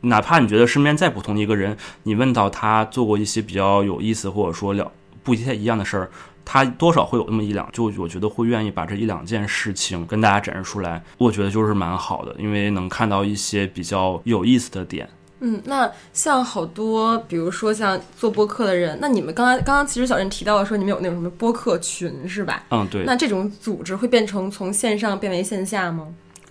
[0.00, 4.90] 哪怕你觉得身边再普通的一个人，你问到他做过一些比较有意思或者说了
[5.22, 6.10] 不太一样的事儿，
[6.44, 11.02] 他多少会有那么一两，就我觉得会愿意把这一两件事情跟大家展示出来。
[11.18, 15.08] 我觉得就是蛮好的，因为能看到一些比较有意思的点。
[15.44, 22.62] 嗯，那像好多，比如说像做播客的人，那你们刚刚刚刚其实小任提到了说你们有那种什么播客群是吧？
[22.70, 23.02] 嗯，对。
[23.04, 26.06] 那这种组织会变成从线上变为线下吗？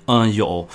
[0.08, 0.68] 嗯，有。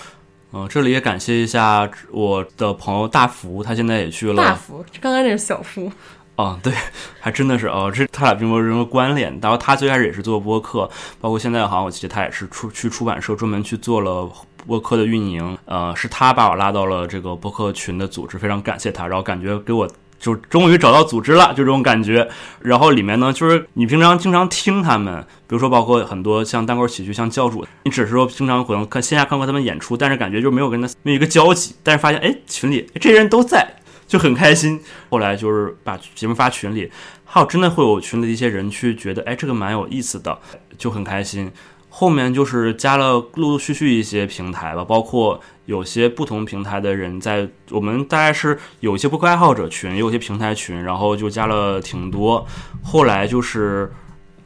[0.53, 4.43] 嗯，这里也感谢一下我的朋友大福，他现在也去了。
[4.43, 5.91] 大福，刚刚那是小福。
[6.37, 6.73] 啊，对，
[7.21, 9.39] 还真的是哦，这他俩并没有任何关联。
[9.43, 10.89] 然后他最开始也是做播客，
[11.21, 14.31] 包括现在好像我记得他也是出去出版社专门去做了。
[14.67, 19.07] 播客的运营，呃，是他把我拉到了这个播客群的组织，非常感谢他。
[19.07, 22.29] 然后感觉给我就终于找到组织了，就这种感觉。
[22.59, 31.77] 然后里面呢，就是你平常经常听他们，比如说包括很多像单口喜剧、像教主，你只是说经常可能看线下看过他们演出，但是感觉就没有跟他没有一个交集。
[31.85, 33.73] 但是发现哎，群里这些人都在，
[34.07, 34.81] 就很开心。
[35.11, 36.91] 后来就是把节目发群里，
[37.25, 40.39] 还有真的会有群里的一些人去觉得哎，这个蛮有意思的，
[40.79, 41.51] 就很开心。
[41.89, 52.47] 后面就是加了陆陆续续一些平台吧，包括有些不同平台的人在我们大概是有一些播客爱好者群，有些平台群，然后就加了挺多。
[52.83, 53.91] 后来就是，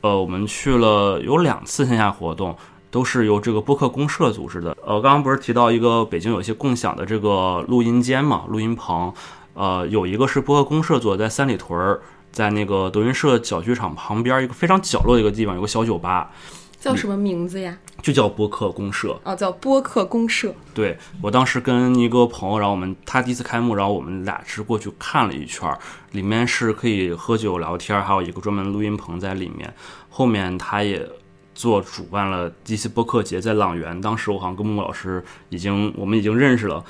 [0.03, 2.57] 呃，我们去了有两次线下活动，
[2.89, 4.77] 都是由这个播客公社组织的。
[4.87, 9.13] 呃，刚刚不是提到一个北京有一些共享的这个录音间嘛，录音棚，
[9.61, 12.01] 呃，有一个是播客公社做，在三里屯儿，
[12.33, 16.33] 在那个德云社小剧场旁边一个非常角落的一个地方，有个小酒吧。
[16.79, 17.77] 叫什么名字呀？
[18.01, 20.55] 就叫播客公社哦，叫播客公社。
[20.73, 25.71] 对我当时跟一个朋友，然后我们他第一次开幕，然后我们俩是过去看了一圈，
[26.13, 29.71] 里面是可以喝酒聊天，还有一个专门录音棚在里面。
[30.09, 31.07] 后面他也
[31.55, 34.01] 做主办了第一次播客节，在朗园。
[34.01, 36.83] 当时我好像跟木木老师已经我们已经认识了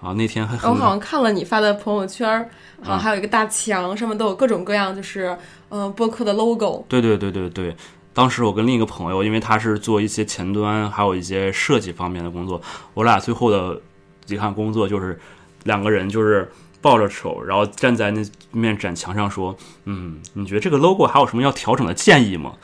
[0.00, 0.12] 啊。
[0.14, 2.48] 那天还我好像看了你发的朋友圈，
[2.82, 5.36] 好像还有一个大墙，上面都有各种各样，就是
[5.68, 6.84] 嗯播客的 logo。
[6.88, 7.76] 对对对对对。
[8.12, 12.60] 当时我跟另一个朋友，因为他是做一些前端，还有一些设计方面的工作，
[12.92, 13.80] 我俩最后的
[14.26, 15.18] 一项工作就是
[15.62, 22.54] 两个人就是抱着手，然后站在那面展墙上说：“嗯，你觉得这个 logo 还有什么要调整的建议吗？”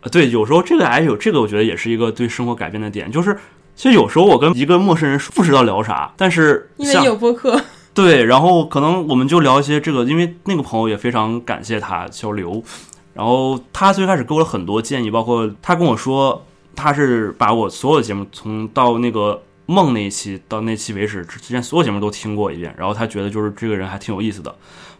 [0.00, 3.36] 呃，对，有时候这个还有这个，我觉得也是一个对生活改变的点，就是
[3.78, 7.62] 其实有时候我跟一个陌生人不知道聊啥，但是因为你有播客，
[7.94, 12.60] 对，然后可能我们就聊一些这个，因为那个朋友也非常感谢他小刘。
[13.14, 24.52] 然后他最开始给我了很多建议，包括他跟我说，他是把我所有的节目从到那个梦那一期到那期为止之前所有节目都听过一遍，然后他觉得就是这个人还挺有意思的，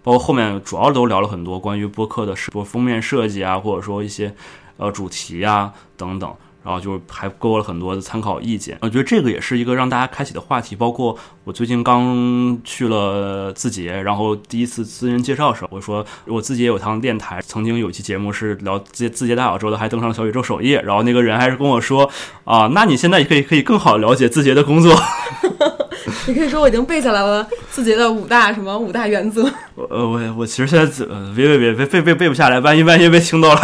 [0.05, 4.33] 包括后面主要都聊了很多关于播客的说封面设计啊，或者说一些
[4.77, 6.33] 呃主题啊等等。
[6.69, 10.77] 然后就还给我了很多的参考意见，我觉得这个也是一个让大家开启的话题。
[10.77, 20.83] 包括我最近刚去了字节，然后第一次私人介绍的时候，我说我自己也有趟电台，曾经有一期节目是聊字字节大小周的，还登上了小宇宙首页。
[20.83, 22.11] 然后那个人还是跟我说
[22.45, 24.95] 啊，那你现在也可以可以更好了解字节的工作。
[26.27, 29.51] 你可以说我已经背下来了字节的五大什么五大原则。
[29.75, 33.61] 我呃我我其实现在呃别别别别背背背不下来，万一万一被听到了，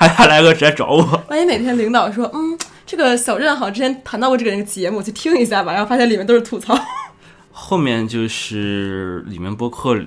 [0.00, 1.04] 还还来个直接找我。
[1.28, 6.74] 万一哪天领导说，嗯，这个小镇好像之前谈到过这个节目，去听一下吧，然后发现里面都是吐槽。
[7.52, 10.00] 后面就是里面播客，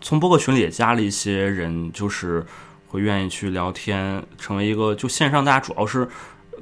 [0.00, 2.44] 从播客群里也加了一些人，就是
[2.88, 6.08] 会愿意去聊天，成为一个就线上大家主要是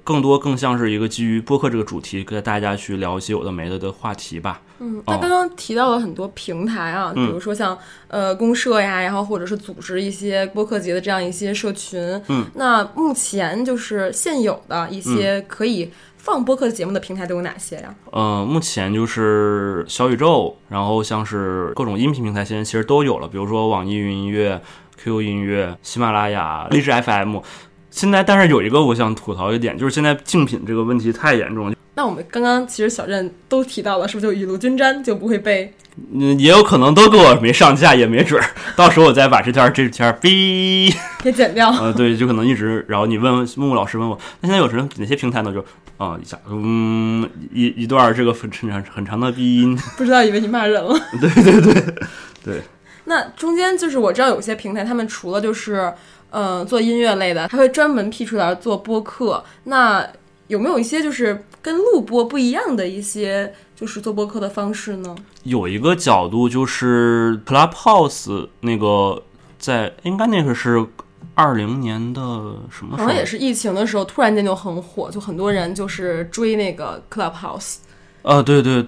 [0.04, 4.60] 更多更像是一个基于播客这个主题，跟大家去聊一些有的没的的话题吧。
[4.78, 7.76] 嗯，他刚刚提到了很多平台啊，比如说像
[8.08, 11.98] 呃公社呀，然后或者是组织一些播客节的这样一些社群。
[12.28, 17.94] 嗯，那目前就是现有的一些可以放播客节目的平台都有哪些呀？
[18.10, 24.60] 呃，目前就是小宇宙，然后像是各种音频平台，现在其实都有了，比如说网易云音乐、
[25.02, 27.38] QQ 音乐、喜马拉雅、荔枝 FM。
[27.94, 31.76] 现在，但是有一个我想吐槽一点，就是现在竞品这个问题太严重了。
[31.94, 35.72] 那我们刚刚其实小镇都提到了，是不是就雨露均沾就不会被？
[36.12, 38.50] 嗯，也有可能都给我没上架，也没准儿。
[38.74, 40.92] 到时候我再把这条这条哔
[41.22, 41.70] 给剪掉。
[41.70, 45.52] 呃，对，就可能一直，然后你问木木老师问我，那现在有什么哪些平台呢？
[45.52, 45.64] 就
[45.96, 50.98] 啊一下，嗯，一一段这个很长很长的鼻音， 不知道以为你骂人了。
[51.20, 51.94] 对对对
[52.44, 52.62] 对。
[53.06, 55.92] 那中间就是我知道有些平台，他们除了就是
[56.36, 59.42] 嗯做音乐类的，他会专门辟出来做播客。
[59.62, 60.04] 那
[60.48, 65.14] 有没有一些就是跟录播不一样的一些就是做播客的方式呢？
[65.44, 69.22] 有一个角度就是 Clubhouse 那个
[69.58, 70.84] 在应该那个是
[71.34, 72.20] 二零年的
[72.68, 73.04] 什么时候？
[73.04, 77.76] 好像也是疫情的时候，突然间就很火，就很多人就是追那个 Clubhouse。
[78.22, 78.84] 啊，对对。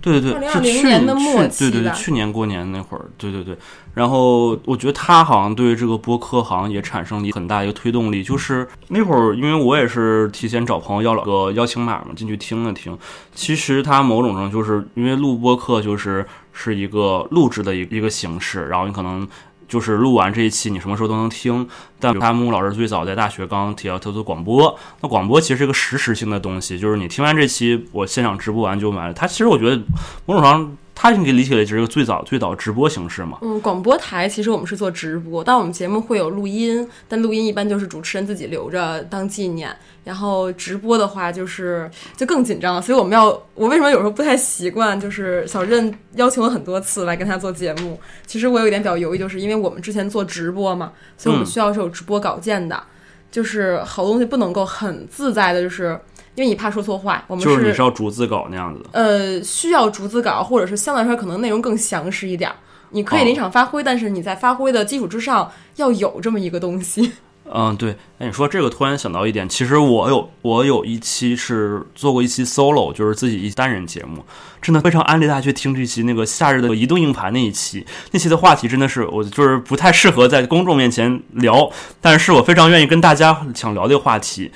[0.00, 3.56] 对对对，是去年的末期，对对对，去年过年那会儿，对对对。
[3.94, 12.96] 然后我觉得他好像对这个播客好像也产生了很大一个推动力，就是那会儿，因为我也是提前找朋友要了个邀请码嘛，进去听了听。
[13.34, 19.26] 其实他某种上就是因为录播客就是是一个录制的一一个形式，然后你可能。
[19.68, 21.68] 就是录完这一期，你什么时候都能听。
[21.98, 29.12] 但他木老师最早在大学刚提到他做广播，那广播其实是一个实时性的东西，就是你听完这期，我现场直播完就完了。
[29.14, 29.82] 他其实我觉得
[30.24, 30.76] 某种上。
[30.98, 33.36] 它你可以理解为就是一个最早最早直播形式嘛。
[33.42, 39.76] 嗯，广播台其实我们是做直播，但我们节目会有录音，但录音一般就是主持人自己留着当纪念。
[40.04, 44.98] 然后直播的话就是就更紧张了，所以我们要我为什么有时候不太习惯？
[44.98, 52.82] 就是小任邀请我很多次来跟他做节目，其实我有一点比较犹豫，就是因为我们之前做直播嘛，所以我们需要是有直播稿件的，
[53.30, 56.00] 就是好东西不能够很自在的，就是。
[56.36, 58.90] 因为你怕说错话，我们就是你是要逐字稿那样子的。
[58.92, 62.50] 呃，需要逐字稿，或者是相对来说可能内容更详实一点。
[62.90, 67.12] 你可以临场发挥，但是你在发挥的基础之上要有这么一个东西。
[67.52, 67.90] 嗯，对。
[68.18, 74.24] 哎，你说这个突然想到一点，其实我有我有一期是做过一期 solo，就是自己一单人节目，
[74.60, 77.86] 真的非常安利大家去听这期那个夏日的移动硬盘那一期。
[78.10, 81.70] 那期的话题真的是我就是不太适合在公众面前聊，
[82.00, 84.50] 但是我非常愿意跟大家想聊这个话题。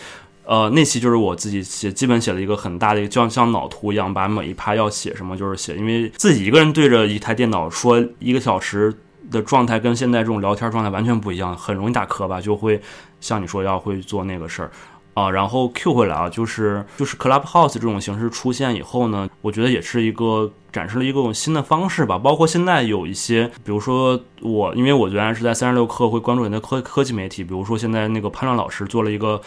[0.50, 8.92] 呃，那期就是我自己写，基本写了一个很大的一个，就像像脑图一样，把每一趴要写什么就是写，因为自己一个人对着一台电脑说一个小时
[9.30, 12.82] 的状态，跟现在这种聊天状态完全不一样，很容易打磕巴，就会
[13.20, 14.72] 像你说要会做那个事儿
[15.14, 15.30] 啊。
[15.30, 22.18] 然后 Q 回来啊，就是就是 Clubhouse 这种形式出现以后呢，我觉得也是一个展示了一个新的方式吧。
[22.18, 29.40] 包括现在有一些，比如说我，因为我原来是在三十六课会关注很多科科技媒体，比如说现在那个潘乱老师做了一个。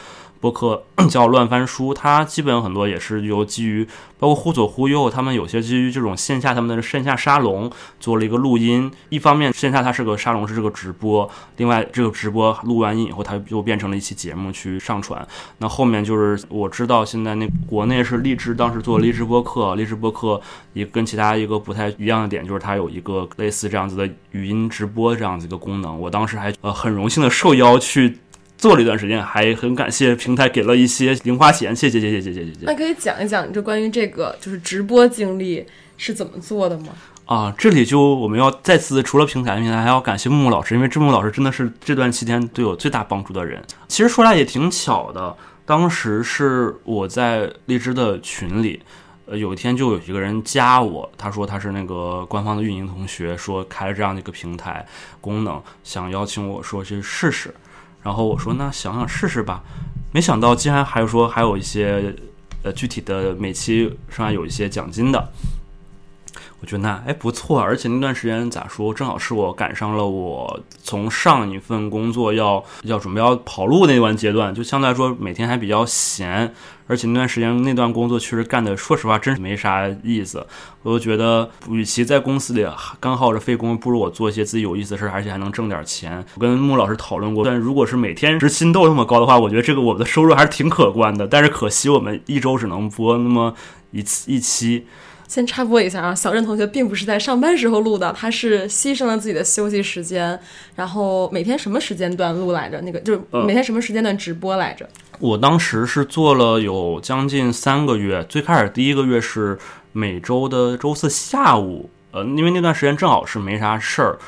[0.44, 3.88] 播客叫乱翻书，它基本很多也是由基于
[4.20, 8.92] 包括忽左忽右，他们有些基于这种线下他们的线下沙龙做了一个录音。
[9.08, 11.26] 一方面线下它是个沙龙，是这个直播；
[11.56, 15.26] 另外这个直播录完音以后，它又变成了一期节目去上传。
[15.60, 20.42] 那后面就是我知道现在那国内是荔枝，当时做荔枝播客，荔枝播客
[20.74, 25.98] 也跟其他一个不太一样的点就是它有一个类似这样子的语音直播这样子一个功能。
[25.98, 28.20] 我当时还呃很荣幸的受邀去。
[28.64, 32.60] 做了一段时间，还很感谢平台给了一些零花钱，谢谢谢谢谢谢谢谢。
[32.62, 35.66] 那可以讲一讲，就关于这个就是直播经历
[35.98, 36.94] 是怎么做的吗？
[37.26, 43.62] 啊，这里就我们要再次除了平台，平台还要感谢木木老师，因为志木老师真的是这段期间对我最大帮助的人。
[43.90, 45.36] 其实说来也挺巧的，
[45.66, 48.82] 当时是我在荔枝的群里，
[49.26, 54.86] 呃，有一天就有一个人加我，他说他是那个官方的运营同学，说开了这样的一个平台
[55.20, 57.54] 功能，想邀请我说去试试。
[58.04, 59.64] 然后我说那想想试试吧，
[60.12, 62.14] 没想到竟然还有说还有一些
[62.64, 65.30] 呃具体的每期上还有一些奖金的，
[66.60, 76.54] 我觉得那哎不错，而且那段时间咋说，正好是我赶上了我从上一份工作要要准备要跑路那段阶段，就相对来说每天还比较闲，
[76.88, 80.46] 而且那段时间那段工作确实干的，说实话真是没啥意思。
[80.82, 82.68] 我就觉得，与其在公司里
[83.00, 86.24] 干耗着费工，不如我做一些自己有意思的事儿，而且还能挣点钱。
[86.36, 91.26] 我跟穆老师讨论过，但如果是每天时薪都那么高的话，我觉得这个我们的收入还是挺可观的。
[91.26, 93.56] 但是可惜我们一周只能播那么
[93.92, 94.86] 一次一期。
[95.26, 100.38] 先插播一下啊，小任同学并不是在上班时候录的，他是牺牲了自己的休息时间，
[100.76, 102.80] 然后每天什么时间段录来着？
[102.82, 104.88] 那个就是嗯每天什么时间段直播来着？
[105.20, 109.58] 我当时是做了有将近三个月，最开始第一个月是
[109.92, 114.20] 每周的周四下午，呃，因为那段时间正好是没啥事儿。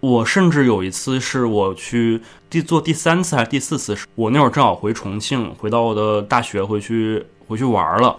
[0.00, 2.20] 我甚至有一次是我去
[2.50, 8.14] 第做第三次还是第四次，我那会儿正好回重庆，回到我的大学回去回去玩了。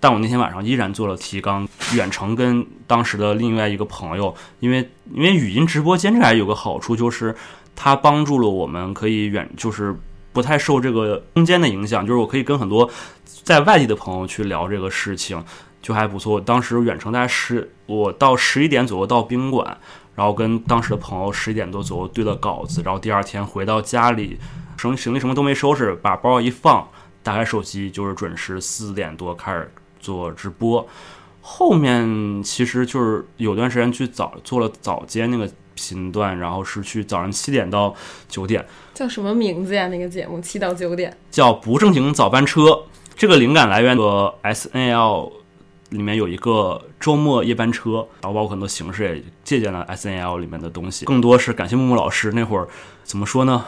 [0.00, 7.34] 但我那天晚上依然做了提纲，远程跟当时的另外一个朋友，因为因为语音直播间这还有个好处，就是
[7.74, 9.94] 它帮助了我们可以远就是
[10.36, 12.90] 不太受这个空间的影响，就是我可以跟很多
[13.24, 15.42] 在外地的朋友去聊这个事情，
[15.80, 16.38] 就还不错。
[16.38, 19.78] 当时远程大概十，我到十一点左右到宾馆，
[20.14, 24.38] 然后跟当时的朋友十一点多左右对了稿子，然后第二天回到家里，
[24.76, 26.86] 行行李什么都没收拾，把包一放，
[27.22, 30.86] 打开手机就是准时四点多开始做直播。
[31.40, 37.94] 后面其实就是有段时间去早做了早间那个频段，然后是去早上七点到
[38.28, 39.86] 九点，叫什么名字呀？
[39.86, 41.16] 那个节目七到九点。
[41.30, 42.82] 叫不正经早班车。
[43.14, 45.32] 这个灵感来源于 S N L
[45.90, 51.04] 里面有一个周末夜班车，然后包括很多形式也借鉴了 S N L 里面的东西。
[51.04, 52.66] 更多是感谢木木老师那会儿
[53.04, 53.64] 怎么说呢？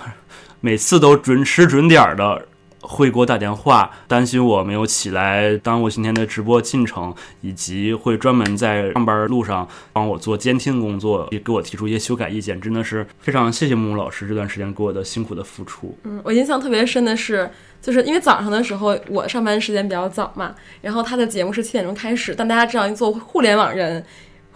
[0.61, 2.48] 每次都准时准点的
[2.81, 12.61] 会给我打电话，担心我没有起来耽误今天的直播进程，以及会专门在上班路上帮我做监听工作，也给我提出一些修改意见。
[12.61, 15.97] 真的是非常谢谢木木老师这段时间给我的辛苦的付出。
[16.05, 17.51] 嗯，我印象特别深的是，
[17.83, 24.05] 就是因为早上的时候我上班时间比较早嘛，然后他的节目是七点钟开始，但大家知道，做互联网人，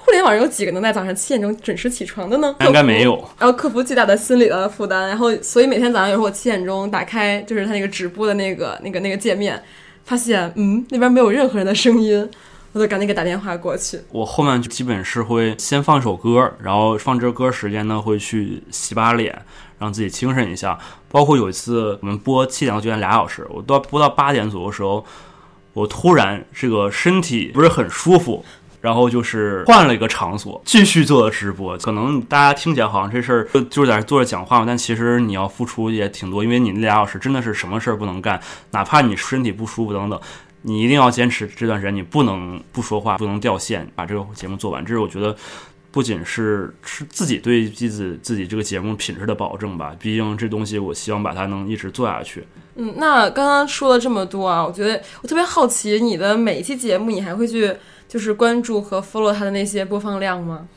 [0.05, 2.55] 互联网人有几个能在早上七点钟准时起床的呢？
[2.67, 3.17] 应该没有。
[3.39, 9.63] 然后克服巨大的心理的负担，然后所以每天早上有时候我七点钟打开就是他那个直播的那个那个那个界面，
[10.05, 12.29] 发现嗯那边没有任何人的声音，
[12.73, 14.01] 我就赶紧给打电话过去。
[14.11, 19.41] 我后面就基本是会先放一首歌，然后放这歌时间呢会去洗把脸，
[19.79, 20.77] 让自己精神一下。
[21.11, 25.05] 包括有一次我们播七点到九点俩小时，我到播到八点左右的时候，
[25.75, 28.45] 我突然这个身体不是很舒服。
[28.83, 31.79] 然后就是换了一个场所，继续做直播。
[31.79, 38.39] 可能大家听起来好像这事儿就就是在坐着讲话嘛，但其实你要付出也挺多，因为你那俩小时真的是什么事儿不能干，
[38.73, 40.21] 哪怕你身体不舒服等等，
[40.63, 44.85] 你一定要坚持这段时间，你不能不说话，不能掉线，把这个节目做完。
[44.85, 45.35] 这是我觉得
[45.93, 52.45] 不仅是是自己对自己自己这个节目品质的保证吧，毕竟这东西我希望把它能一直做下去。
[52.75, 57.71] 嗯，那刚刚说了这么多啊，我觉得我特别好奇，你的每一期节目你还会去
[58.13, 60.69] 就是关注和 follow 他的那些播放量吗？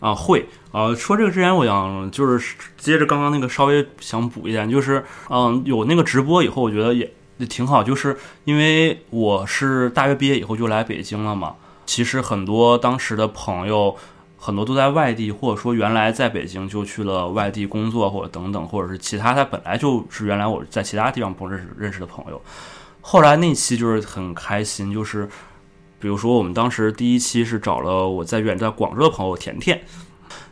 [0.00, 0.94] 啊，会啊。
[0.94, 11.56] 说这个之前，我想就是接着刚刚那个稍微想补一点，就是嗯，有那个直播以后，我觉得也也挺好，就是因为我是大学毕业以后就来北京了嘛。
[11.84, 13.94] 其实很多当时的朋友，
[14.38, 22.40] 很多都在外地，或者说原来在北京就去了外地工作，或者等等，或者是其他他本来就是原来我在其他地方不认识认识的朋友。
[23.02, 25.28] 后来那期就是很开心，就是
[26.02, 29.80] 比如说我们当时第一期是找了我在远在广州的朋友甜甜。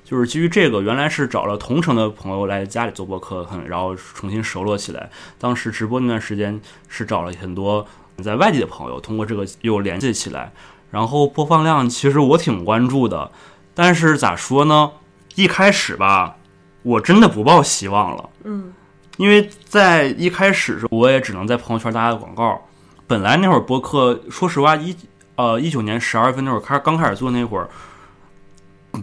[0.04, 5.10] 就是基于这个，原来是找了同城的朋友来家里做播客，很然后重新熟络起来。
[5.38, 7.86] 当时直播那段时间是找了很多
[8.22, 10.52] 在外地的朋友，通过这个又联系起来。
[10.90, 13.30] 然后播放量其实我挺关注的，
[13.74, 14.90] 但是咋说呢？
[15.36, 16.36] 一开始吧，
[16.82, 18.28] 我真的不抱希望了。
[18.42, 18.72] 嗯，
[19.16, 22.60] 因为在一开始我也只能在朋友圈打打广告。
[23.06, 24.96] 本来那会儿播客，说实话，一
[25.40, 27.68] 呃一九年十二月份那会儿开刚开始做那会儿。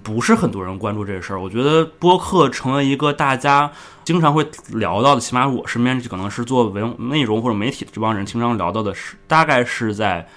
[0.04, 3.72] 不是很多人关注这个事儿，我觉得播客成为一个大家
[4.04, 10.28] 经常会聊到的，起码我身边可能是做文内容或者媒体的这帮人经常聊到的是，大概是在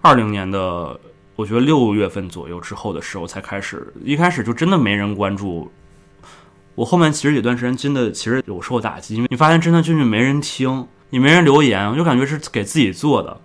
[0.00, 0.98] 二零年的
[1.36, 5.70] 我觉得六月份左右之后的时候才开始，一开始就真的没人关注。
[6.74, 13.38] 我后面其实有段时间真的其实有受打击，因为你发现真的就是没人听，也没人留言，我就感觉是给自己做的。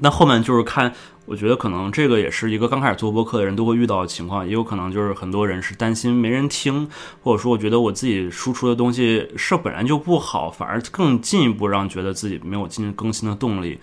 [0.00, 0.92] 那后面就是看。
[1.26, 6.88] 我觉得可能这个也是一个刚开始做播客的人都会遇到的情况，也有可能就是很多人是担心没人听，
[7.20, 13.80] 或者说我觉得我自己输出的东西是本来就不好，反而更进一步让觉得自己没有进行更新的动力。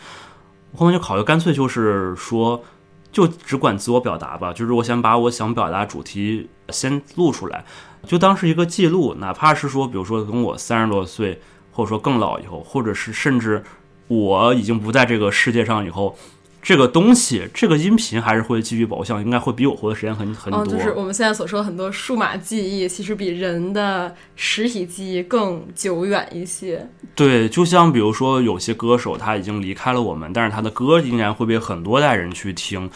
[0.73, 2.63] 后面就考虑干脆就是说，
[3.11, 7.65] 就只管自我表达吧，就是我想把我想表达主题先录出来，
[8.07, 11.41] 就当是一个记录，哪怕是说，比如说跟我三十多岁，
[11.73, 13.61] 或者说更老以后，或者是甚至
[14.07, 16.17] 我已经不在这个世界上以后。
[16.63, 20.63] 这个东西，这个音频还是会继续保向，应该会比我活的时间很很多。
[20.63, 26.87] 嗯，就是我们现在所说的很多数码记忆，其实比人的实体记忆更久远一些。
[27.13, 32.89] 对，就像比如说有些歌手他已经离开了我们，但是他的歌依然会被很多代人去听。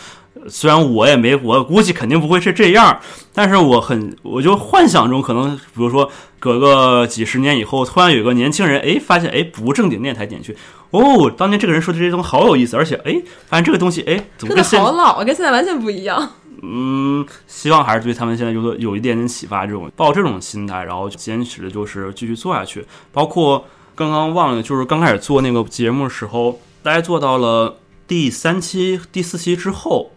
[0.47, 3.01] 虽然我也没，我估计肯定不会是这样，
[3.33, 6.09] 但是我很，我就幻想中可能，比如说
[6.39, 10.55] 隔个几十年以后，突然有个年轻人，哎，发现哎不正经电台点去，
[10.91, 16.31] 哦，当年这个人说的这些东西好有意思，而且哎，发现这个东西哎，怎么跟现好老啊，跟现在完全不一样。
[16.63, 22.85] 嗯，希望还是对他们现在有有一点点启发，这种抱这种心态，然后坚持的就是继续做下去。
[23.11, 23.65] 包括
[23.95, 27.77] 刚刚忘了，就是刚开始做那个节目的时候，大家做到了
[28.07, 30.11] 第三期、第四期之后。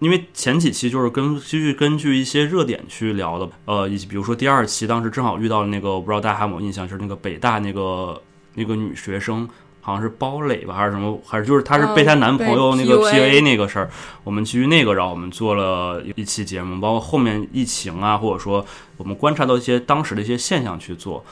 [0.00, 8.20] 因为前几期就是根继续根据一些热点去聊的，呃，以及比如说第二期，当时正好遇到了那个，我不知道大家还有没有印象，就是那个北大那个
[8.54, 9.48] 那个女学生，
[9.84, 13.90] 好像是包磊吧，还是什么，还是就是她是被她男朋友那个 PUA 那个事儿，
[14.24, 18.64] 我们基于那个，然后我们做了一期节目，包括后面疫情啊，或者说
[18.96, 21.22] 我们观察到一些当时的一些现象去做。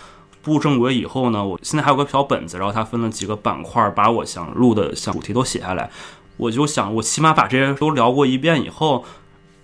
[0.44, 5.88] 步入正轨以后呢，我现在还有个小本子，然后它分了几个板块，把我想录的想主题都写下来。
[6.36, 9.04] 我就想，我起码把这些都聊过一遍以后，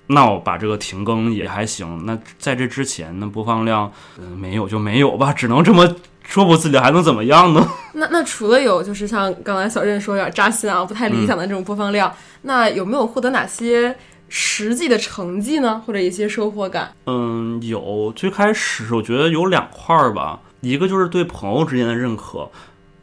[0.06, 2.06] 那我把这个停更也还行。
[2.06, 5.96] 那在这之前，那播放量，嗯，没有就没有吧，只能这么
[6.28, 7.66] 说服自己，还能怎么样呢？
[7.94, 13.96] 那那除了有就是像刚才小任说有点扎心啊，不太理想的这种播放量，那有没有获得哪些
[14.28, 15.82] 实际的成绩呢？
[15.86, 16.92] 或者一些收获感？
[17.06, 18.12] 嗯，有。
[18.14, 22.50] 最开始我觉得有两块儿吧，一个就是对朋友之间的认可。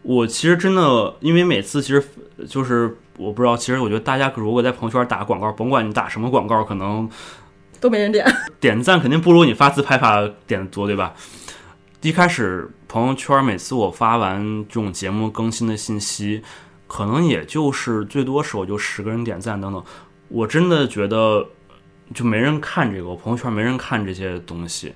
[0.04, 2.04] 我其实真的，因为每次其实
[2.48, 2.96] 就是。
[3.18, 7.10] 我不知道，其实我觉得大家如果在朋友圈打广告，甭管你打什么广告，可能
[7.80, 8.26] 都没人点。
[8.60, 11.14] 点赞肯定不如你发自拍发点的多，对吧？
[12.06, 16.44] 一开始朋友圈每次我发完这种节目更新的信息，
[16.86, 19.84] 可能也就是最多时候就十个人点赞等等。
[20.28, 21.44] 我真的觉得
[22.14, 24.94] 就没人看这个，我朋友圈没人看这些东西。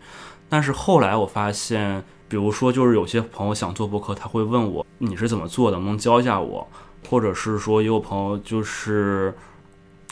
[0.49, 6.67] 但是后来我发现，比如说就是有些朋友想做博客，他会问我你是怎么做的，能不能教一下我？
[7.09, 9.33] 或者是说，也有朋友就是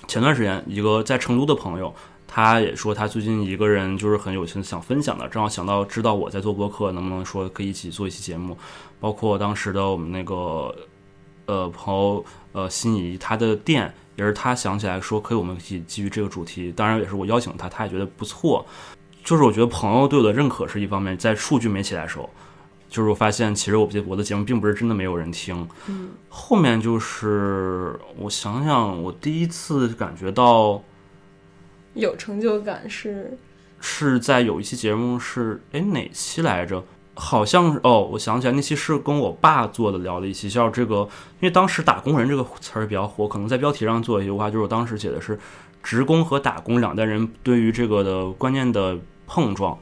[0.08, 1.94] 前段时间一个在成都的朋友，
[2.28, 8.56] 他也说他最近一个人就是很有心想分享的，正好想到知道我在做播客，能不能说可以一起做一期节目？
[9.00, 10.76] 包括当时的我们那个
[11.46, 18.66] 呃朋友呃心仪，他的店也是他想起来说可以我们一起基于这个主题，当然也是我邀请他，他也觉得不错。
[19.24, 22.30] 就是我觉得朋友对我的认可是一方面，在数据没起来的时候。
[22.90, 25.68] 就是我发现，其实我我的节目并不是真的没有人听。
[25.88, 30.82] 嗯，后面就是我想想，我第一次感觉到
[31.98, 33.38] 有成就感是
[33.82, 36.84] 是在有一期节目是哎哪期来着？
[37.16, 40.98] 好像哦，我想起来那期是跟我爸做的聊的一期，叫这个，
[41.40, 45.38] 因为当时“打工人”这个词儿比较火，可能在标题上做一句话，就是我当时写的是
[45.82, 49.78] 职工和打工两代人对于这个的观念的碰撞。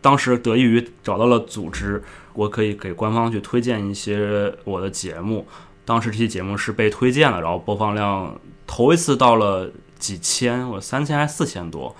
[0.00, 2.02] 当时得益于找到了组织。
[2.32, 5.44] 我可以给官方去推荐一些我的节目，
[5.84, 9.68] 当时这期节目是被推荐了，然后播放量头一次到了
[10.00, 11.94] 几千，我三千还是四千多，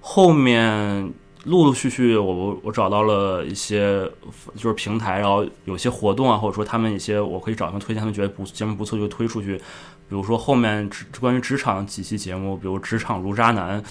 [0.00, 1.10] 后面
[1.44, 4.02] 陆陆续续我我我找到了一些
[4.56, 9.62] 就是平台，然后有些活动啊，或者说他们一些我可以找他们推荐，他们觉得不节目不错就推出去，比
[10.08, 10.90] 如说后面
[11.20, 13.82] 关于职场几期节目，比如职场如渣男，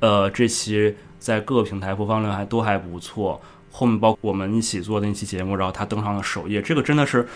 [0.00, 3.40] 呃，这期在各个平台播放量还都还不错。
[3.72, 7.26] 后面包括我们一起做的那期节目，然后他登上了首页，这个真的是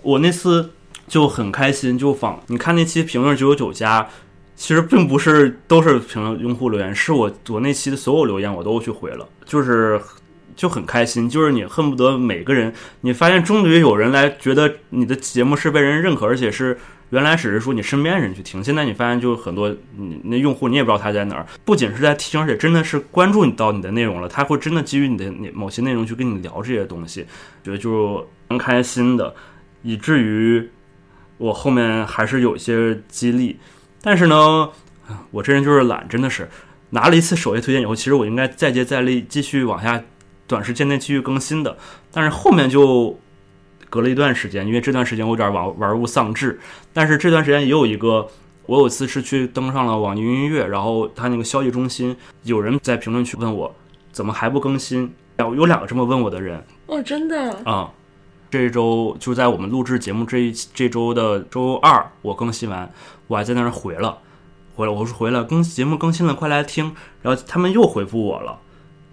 [0.00, 0.70] 我那次
[1.06, 1.98] 就很开心。
[1.98, 4.08] 就访你看那期评论只有九家，
[4.54, 10.00] 其实并不是都是评论用户留言，是我我那期的所有留言我都去回了，就是
[10.54, 11.28] 就很开心。
[11.28, 16.78] 就是你恨不得每个人，你发现终于有人来觉得你的节目是被人认可，而且是。
[17.10, 27.26] 原来只是说你身边人去听，现在你发现就很多你那用户你也不知道他在哪儿，不仅是在听，而且真的是关注你到你的内容了，他会真的基于你的某些内容去跟你聊这些东西，
[27.62, 29.34] 觉得就蛮开心的，
[29.82, 30.66] 以至于
[31.36, 33.58] 我后面还是有一些激励。
[34.02, 34.68] 但是呢，
[35.30, 36.48] 我这人就是懒，真的是
[36.90, 40.02] 拿了一次首页推荐以后，其实我应该再接再厉，继续往下
[40.46, 41.78] 短时间内继续更新的，
[42.12, 43.18] 但是后面就。
[43.92, 46.58] 隔了一段时间，因为这段时间我有点玩玩物丧志，
[46.94, 48.26] 但是这段时间也有一个，
[48.64, 53.74] 我有次是去登上了网易云音乐，然后他那个消息中心有人在评论区问我
[54.10, 56.64] 怎么还不更新，有有两个这么问我的人。
[56.86, 57.92] 哦，真的啊，
[58.52, 62.92] 这周就在我们录制节目这一这周的周二我更新完，
[63.26, 64.18] 我还在那儿回了，
[64.74, 66.94] 回来，我说回来更节目更新了，快来听。
[67.22, 68.58] 然后他们又回复我了，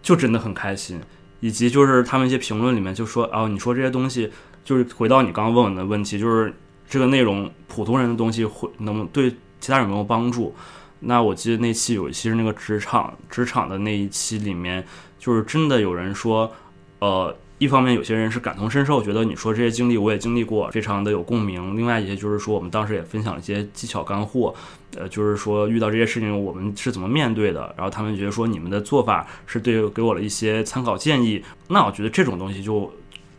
[0.02, 1.00] 就真的很开心。
[1.40, 4.30] 以及就是他们一些评论里面就说，哦，你说这些东西，
[4.66, 6.54] 就是回到你刚刚问我的问题，就是
[6.90, 10.54] 这个内容普通人的东西会能对其他人有没有帮助？
[11.00, 14.86] 那我记得那期有一期是那个职场职场的那一期里面，
[15.18, 16.52] 就是真的有人说，
[17.00, 24.56] 呃，一方面有些人是感同身受，觉得你说这些经历我也经历过，非常的有共鸣；另外一些就是说，我们当时也分享了一些技巧干货，
[24.98, 32.92] 呃，就是说遇到这些事情我们是怎么面对的，然后他们觉得说你们的做法是对给我了一些参考建议，那我觉得这种东西就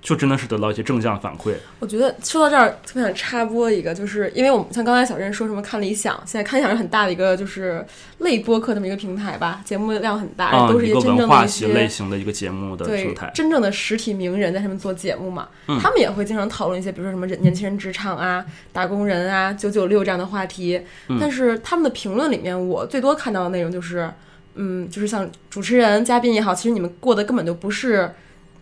[0.02, 1.54] 就真的是得到一些正向反馈。
[1.78, 7.84] 我觉得说到这儿，特别想插播一个，就是因为我们像刚才小任说什么看理想，现在看理想是很大的一个就是
[8.18, 13.30] 类播客这么一个平台吧，节目量很大，啊，都是一个些真正的一文化系类型的一个节目的对平台。
[13.34, 20.80] 真正的实体名人在上面做节目嘛，嗯他们也会经常讨论一些，比如说什么人年轻人职场啊、打工人啊、九九六这样的话题。
[21.08, 24.10] 嗯但是他们的评论里面，我最多看到的内容就是，
[24.54, 28.10] 嗯，就是像主持人、嘉宾也好，其实你们过的根本就不是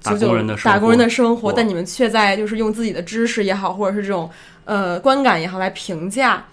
[0.02, 4.30] 打工人的生活打工人的生活，但你们却在就是用自己的知识也好，或者是这种
[4.64, 6.44] 呃观感也好来评价。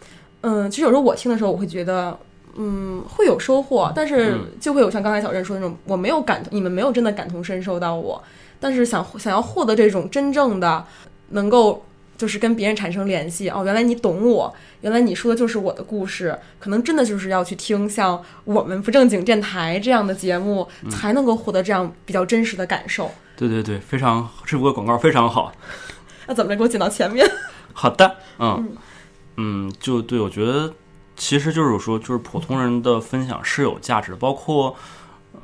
[0.41, 2.17] 嗯，其实有时候我听的时候，我会觉得。
[2.57, 8.23] 嗯，会有收获，但是嗯就会有像刚才小任说的那种，我没有感，你们没有真的感同身受到我，
[8.61, 10.81] 但是想想要获得这种真正的
[11.31, 11.83] 能够
[12.17, 23.11] 就是跟别人产生联系哦，原来你懂我，原来你说的就是我的故事，可能真的就是要去听像我们不正经电台这样的节目，才能够获得这样比较真实的感受。
[23.35, 25.51] 对对对，非常这波广告非常好。
[26.27, 27.25] 那怎么着给我剪到前面？
[27.73, 28.75] 好的，嗯
[29.37, 30.73] 嗯，就对我觉得
[31.17, 34.75] 其实就是说，就是普通人的分享是有价值的，包括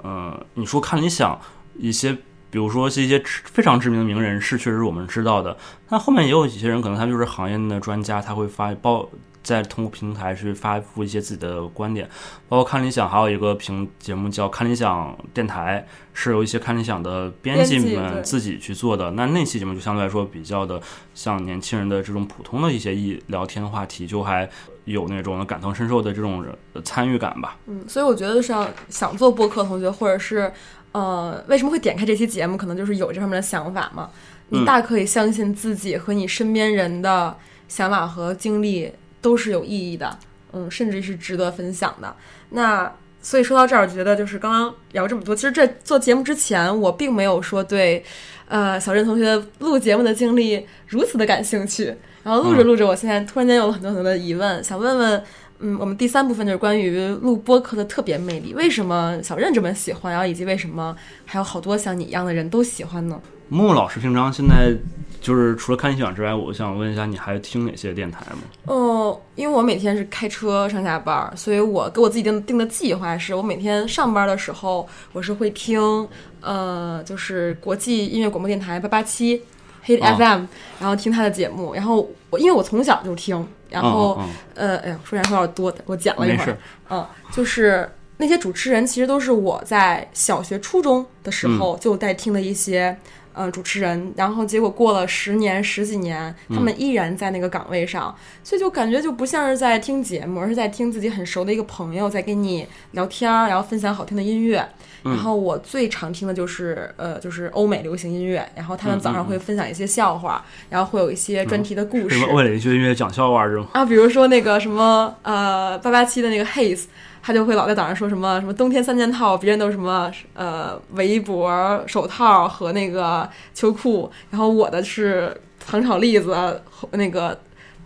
[0.02, 1.40] 呃，你说看理想
[1.78, 2.18] 一些。
[2.52, 5.58] 比如说是一些知非常知名的名人是，确实是我们知道的。
[5.90, 9.10] 那后面也有一些人，可能他就是行业内的专家，他会发报
[9.42, 12.08] 在通过平台去发布一些自己的观点。
[12.48, 19.12] 包括看理想还有一个评节目叫看理想电台，是由一些看理想的编辑们自己去做的。
[19.12, 20.80] 那那期节目就相对来说比较的
[21.16, 24.48] 像年轻人的这种普通的一些一聊天话题，就还
[24.86, 27.58] 有那种感同身受的这种呃参与感吧。
[27.68, 30.52] 嗯，所以我觉得像想做播客同学，或者是
[30.92, 34.10] 呃，为什么会点开这期节目，可能就是有这方面的想法嘛。
[34.50, 37.34] 你嗯大可以相信自己和你身边人的
[37.70, 40.20] 想法和经历都是有意义的，
[40.52, 42.14] 嗯，甚至是值得分享的。
[42.50, 48.04] 那所以说到这儿，我觉得就是刚刚聊这么多，其实这做节目之前，我并没有说对
[48.50, 51.96] 呃小镇同学录节目的经历如此的感兴趣。
[52.24, 55.24] 然后录着录着，我现在突然间有了很多很多的疑问，想问问。
[55.62, 60.96] 嗯，我们第三部分就是关于录播客的特别魅力，为什么小任这么喜欢，然后以及为什么
[61.26, 63.20] 还有好多像你一样的人都喜欢呢？
[63.48, 64.74] 木木老师平常现在
[65.20, 68.38] 就是除了看理想之外，我想问一下，你还听哪些电台吗？
[68.66, 76.08] 哦，因为我每天是开车上下班儿，所以我给我自己定定的计划是我每天上班的时候，我是会听，
[76.40, 79.42] 呃，就是国际音乐广播电台八八七
[79.86, 80.46] Hit 哦 FM，、
[80.80, 86.58] 然后听他的节目，然后我因为我从小就听，然后、嗯呃，哎呀，说起来有点多，我讲了一会儿
[86.90, 92.96] 嗯，就是那些主持人其实都是我在小学、初中的时候就在听的一些。
[93.34, 98.14] 呃，主持人，然后结果过了十年、十几年，他们依然在那个岗位上，
[98.44, 104.68] 所以就感觉就不像是在听节目，而是在听自己很熟的一个朋友在跟你聊天儿，然后分享好听的音乐。
[105.04, 112.18] 然后我最常听的就是呃，就是欧美流行音乐，然后他们早上会分享一些笑话，然后会有一些专题的故事。
[112.18, 113.66] 什么为了一些音乐讲笑话这种？
[113.74, 116.84] 啊，比如说那个什么呃八八七的那个 Haze，
[117.24, 125.36] 他就会老在早上说什么什么冬天三件套，别人都是什么呃围脖、手套和那个秋裤，然后我的是
[125.66, 127.40] 糖炒栗子、那个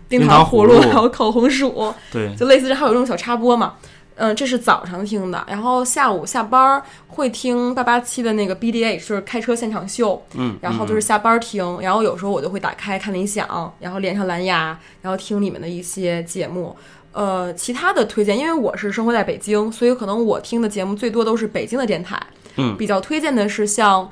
[0.08, 3.74] 冰冰糖葫芦，糖葫芦还有烤红薯，对，就类似这还有这种小插播嘛。
[4.16, 16.74] 嗯，这是早上听的，然后下午下班儿会听八八七的那个 BDH，就是开车现场秀，嗯，然后就是下班儿听，然后有时候我就会打开看理想，然后连上蓝牙，然后听里面的一些节目。
[17.12, 22.20] 呃，其他的推荐，因为我是生活在北京，所以可能我听的节目最多都是北京的电台。
[22.56, 24.10] 嗯比较推荐的是像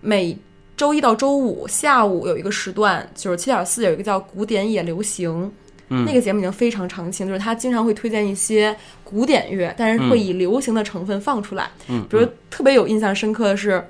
[0.00, 0.36] 每
[0.76, 5.52] 周一到周五下午有一个时段，就是七点四有一个叫古典也流行。
[5.90, 8.74] 嗯那个节目已经非常常青，就是他经常会推荐一些
[9.04, 11.68] 古典乐，但是会以流行的成分放出来。
[11.88, 13.84] 嗯，比如特别有印象深刻的是，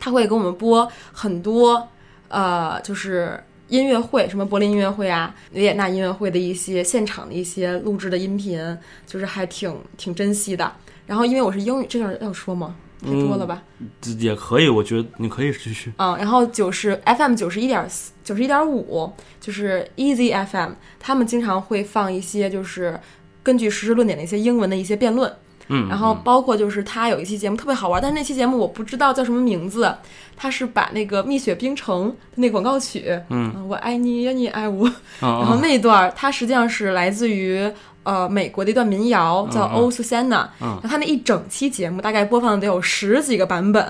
[0.00, 1.88] 他会给我们播很多
[2.28, 10.72] 呃，就是音乐会，什么柏林音乐会啊、维也纳音乐会的一些现场的一些录制的音频，就是还挺挺珍惜的。
[11.06, 12.76] 然后因为我是英语，这段要说吗？
[13.02, 13.62] 太多了吧？
[14.00, 15.92] 这也可以，我觉得你可以继续。
[15.98, 17.86] 嗯，然后九十 FM 九十一点
[18.24, 22.98] 九十一点五，就是 Easy FM，他们经常会放一些就是
[23.42, 25.32] 根据时事论点的一些英文的一些辩论。
[25.68, 29.92] 嗯，然后包括就是他有一期节目特别好玩，但是那期节目我不知道叫什么名字，
[30.36, 34.86] 他是把那个蜜雪冰城那广告曲，嗯，我爱你，你爱我，
[35.20, 37.68] 嗯，然后那一段它实际上是来自于
[38.06, 40.28] 呃美国的一段民谣，叫《嗯 Oh Susanna》，
[40.60, 40.78] 嗯。
[40.80, 43.84] 然后他那一整期节目大概播放得有十几个版本，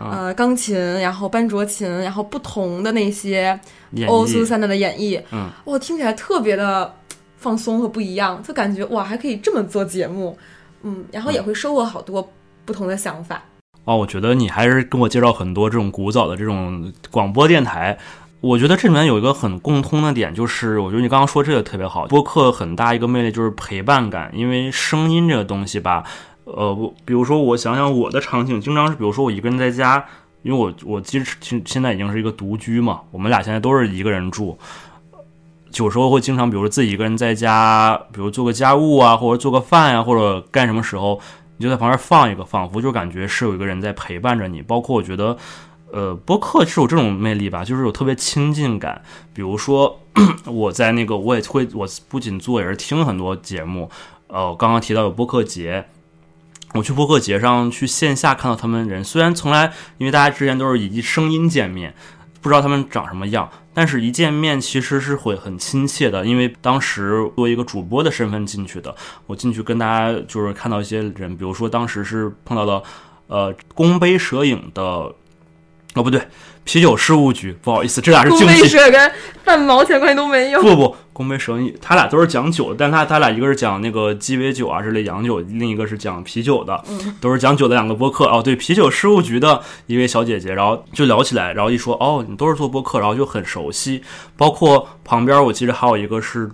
[0.00, 0.10] 嗯。
[0.10, 3.60] 呃，钢琴，然后班卓琴，然后不同的那些
[3.92, 6.94] 演 Oh 绎 Susanna 的演绎，嗯，哇，听起来特别的
[7.36, 10.36] 放松和不一样，就感觉哇还可以这么做节目，
[10.82, 12.26] 嗯，然后也会收获好多
[12.64, 13.42] 不同的想法。
[13.84, 17.98] 哦，我觉得你还是跟我介绍很多这种古早的这种广播电台。
[18.40, 22.06] 我觉得这里面有一个很共通的点，就是我觉得你刚刚说这个特别好。
[22.06, 26.04] 播客很大一个魅力就是陪伴感，因为声音这个东西吧，
[26.44, 30.04] 呃，我比如说我想想我的场景，经常是比如说我一个人在家，
[30.42, 34.56] 因为我我其实现现在已经是一个独居嘛，我们俩现在都是一个人住，
[35.74, 41.20] 有时候会经常，比如说自己一个人在家，比如做个家务啊，或者做个饭呀、或者干什么时候，
[41.56, 44.62] 你就在旁边放一个，仿佛就感觉是有一个人在陪伴着你。
[44.62, 45.36] 包括我觉得，
[45.92, 49.02] 呃，播客是有这种魅力吧，就是有特别亲近感。
[49.32, 50.00] 比如说
[50.44, 53.90] 我在那个，我也会，我不仅做，也是听很多节目。
[54.26, 55.86] 呃，刚刚提到有播客节。
[56.74, 61.94] 我去播客节上去线下看到他们人，虽然从来因为大家之前都是以声音见面，
[62.42, 66.26] 不知道他们长什么样，但是一见面其实是会很亲切的。
[66.26, 68.94] 因为当时作为一个主播的身份进去的，
[69.26, 72.82] 我进去跟大家就是看到一些人，比如说当时是碰到了
[73.28, 75.10] 呃宫杯蛇影的，
[75.98, 76.22] 哦不对，
[76.64, 78.68] 啤酒事务局，不好意思，这俩是公卫竞技。
[78.68, 79.12] 社跟
[79.44, 80.62] 半毛钱关系都没有。
[80.62, 86.80] 不不，宫杯摄影，他俩都是讲酒的，但他他俩一个是讲那个鸡尾酒啊之类洋酒，另一个是讲啤酒的，
[87.20, 88.26] 都是讲酒的两个播客。
[88.26, 94.00] 哦，对，啤酒事务局的一位小姐姐，然后就聊起来，然后一说哦，你都是做播客，然后就很熟悉。
[94.36, 96.48] 包括旁边我记得还有一个是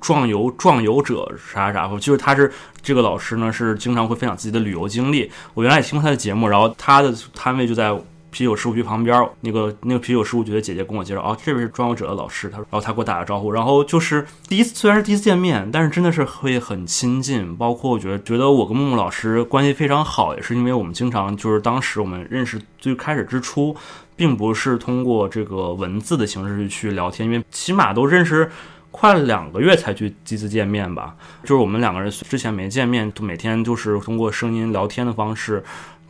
[0.00, 5.30] 壮游壮游者啥啥，就是他是这个老师呢，是经常会分享自己的旅游经历。
[5.54, 7.96] 我原来也听过他的节目，然后他的摊位就在。
[8.32, 23.76] 啤酒事务局旁边，那个那个啤酒事务局的姐姐跟我介绍，哦，这位是壮游者的老师，他说，然后他给我打个招呼，然后就是第一次，虽然是第一次见面，但是真的是会很亲近，包括我觉得觉得我跟木木老师关系非常好，也是因为我们经常就是当时我们认识最开始之初，
[24.16, 28.50] 并不是通过这个文字的形式去聊天，因为起码都认识。
[28.94, 35.64] 快两个月才去第一次见面吧，就是我们两个人之前没见面，每天就是通过声音聊天的方式，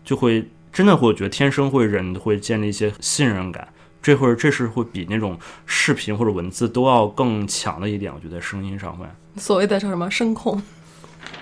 [0.04, 3.68] 就会真的会觉得天生会人会建立一些信任感，
[4.02, 9.04] 这会这是会比那种视频或者文字都要更强的一点，我觉得声音上会。
[9.36, 10.60] 所谓的叫什么声控，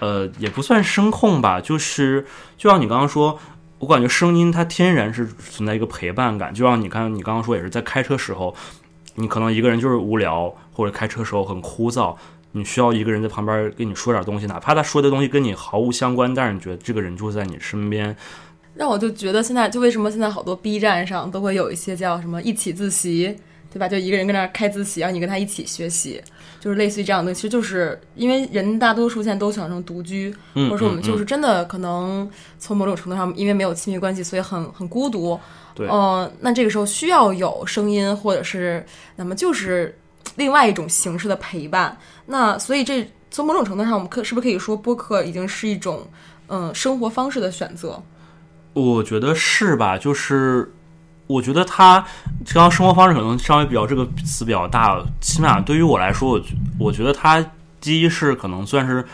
[0.00, 2.26] 呃，也不算声控吧，就是
[2.56, 3.38] 就像你刚刚说，
[3.78, 8.54] 我感觉声音它天然是存在一个陪伴感，就像你看你刚刚说也是在开车时候，
[9.14, 12.16] 你可能一个人就是无聊，或者开车时候很枯燥，
[12.52, 18.16] 你需要一个人在旁边跟你说点东西，哪怕他说的东西跟你毫无相关，但是你觉得这个人就在你身边，
[18.80, 23.36] 让我就觉得现在就为什么现在好多 B 站上都会有一些叫什么一起自习，
[23.70, 23.86] 对吧？
[23.86, 26.18] 就一个人跟那儿开自习，然后你跟他一起学习，
[26.58, 27.34] 就是类似于这样的。
[27.34, 32.26] 其实就是因为人大多数现在都想成独居，嗯或者说我们嗯就是真的可能
[32.58, 35.38] 从某种程度上，因为没有亲密关系，所以很很孤独。
[35.74, 38.82] 对呃，那这个时候需要有声音，或者是
[39.14, 39.94] 那么就是
[40.36, 41.94] 另外一种形式的陪伴。
[42.24, 46.08] 那所以这从某种程度上，我们可是不是可以说播客已经是一种
[46.48, 48.02] 嗯生活方式的选择？
[48.72, 49.98] 我觉得是吧？
[49.98, 50.72] 就是
[51.26, 52.04] 我觉得他
[52.44, 57.44] 这样生活方式可能稍微比较这个词比较大，起码对于我来说，我觉我觉得他
[57.80, 59.04] 第一是可能算是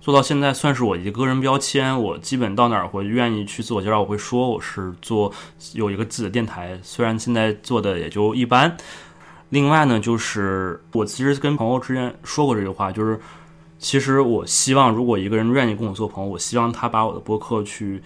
[0.00, 5.32] 做到现在算是我一个个人标签，我基本到哪儿会愿意去自我介绍，我会说我是做
[5.72, 8.76] 有一个自己的电台，虽然现在做的也就一般。
[9.50, 13.18] 另外呢，就是我其实跟朋友之间说过这句话，就是
[13.78, 18.02] 其实我希望如果一个人愿意跟我做朋友，我希望他把我的播客去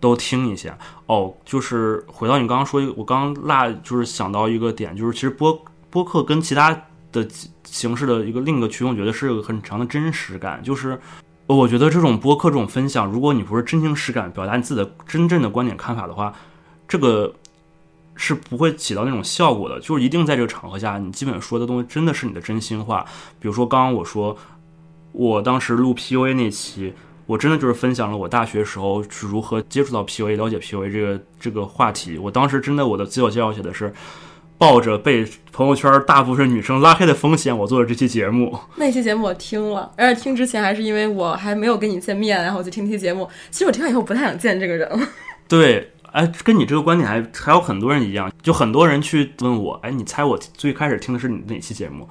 [0.00, 0.76] 都听一下。
[1.06, 6.76] 哦，就是回到你刚刚说，我刚刚落就是想到一个点，就是其实播播客跟其他
[7.12, 7.28] 的
[7.64, 10.98] 形式的一个另一个区别，我觉得是有很强的真实感，就是。
[11.46, 16.32] 我觉得这种播客这种分享，如果你不是真情实感表达你自己的真正的观点看法的话，
[16.86, 17.34] 这个
[18.14, 19.80] 是不会起到那种效果的。
[19.80, 23.04] 就是一定在这个场合下，你基本说的东西真的是你的真心话。
[23.40, 24.38] 比如说刚刚我说，
[25.10, 26.94] 我当时录 PUA 那期，
[27.30, 32.18] 我真的就是分享了我大学时候是如何接触到 PUA、了解 PUA 这个这个话题。
[32.18, 33.92] 我当时真的我的自我介绍写的是。
[34.58, 38.54] 抱着被朋友圈大部分女生拉黑的风险，我做了这期节目。
[38.76, 43.26] 那期节目我听了，而且听之前还是因为我还没有跟你见面，然后我就听那期节目。
[43.50, 45.08] 其实我听完以后不太想见这个人了。
[45.48, 52.06] 对，哎，跟你这个观点还还有很多人一样，就很多人去问我，哎，你猜我最开始听的是你哪期节目？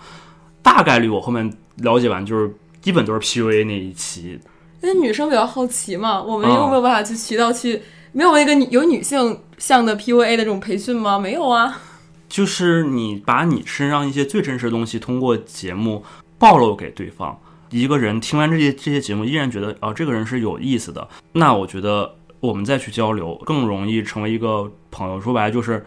[0.63, 2.51] 大概率我后面了解完，就是
[2.81, 4.39] 基本都是 PUA 那一期。
[4.81, 11.19] 因为女生比较好奇嘛，我们嗯又没有办法去渠道去，没有那个女有女性向的 PUA 的这种培训吗？
[11.19, 11.81] 没有啊。
[12.27, 16.03] 就是你把你身上一些最真实的东西通过节目
[16.37, 17.37] 暴露给对方，
[17.71, 25.19] 一个人听完这些这些节目依然觉得啊、这个人是有意思的，那我觉得我们再去交流更容易成为一个朋友。
[25.19, 25.85] 说白了就是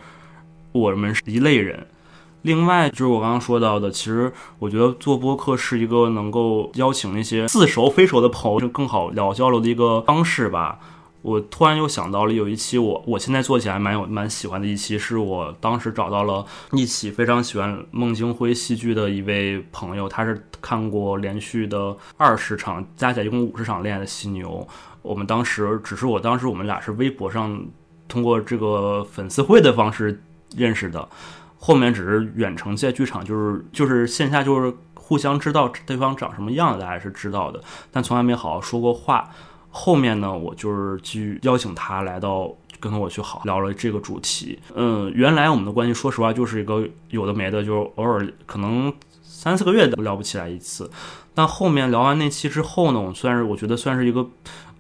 [0.73, 1.87] 我们是一类人。
[2.43, 10.79] 另外就是我刚刚说到的，其实我觉得做播客是一个能够邀请那些似熟非熟的朋友更好聊交流的一个方式吧。
[11.23, 24.67] 我突然又想到了有一期我我现在做起来蛮有蛮喜欢的一期，是我当时找到了一起非常喜欢孟京辉戏剧的一位朋友，他是看过连续的二十场，加起来一共五十场《恋爱的犀牛》。
[25.03, 27.65] 我们当时只是我当时我们俩是微博上
[28.09, 30.21] 通过这个粉丝会的方式
[30.57, 31.09] 认识的，
[31.65, 39.31] 后面只是远程在剧场，就是就是线下就是互相知道对方长什么样子，大家是知道的，但从来没好好说过话。
[39.71, 44.59] 后面呢，我就是去邀请他来到，跟我去好聊了这个主题。
[44.75, 48.93] 嗯，原来我们的关系，说实话就是一个有的没的，就是偶尔可能
[49.23, 50.91] 三四个月都聊不起来一次。
[51.33, 54.27] 但后面聊完那期之后呢，我算是我觉得算是一个，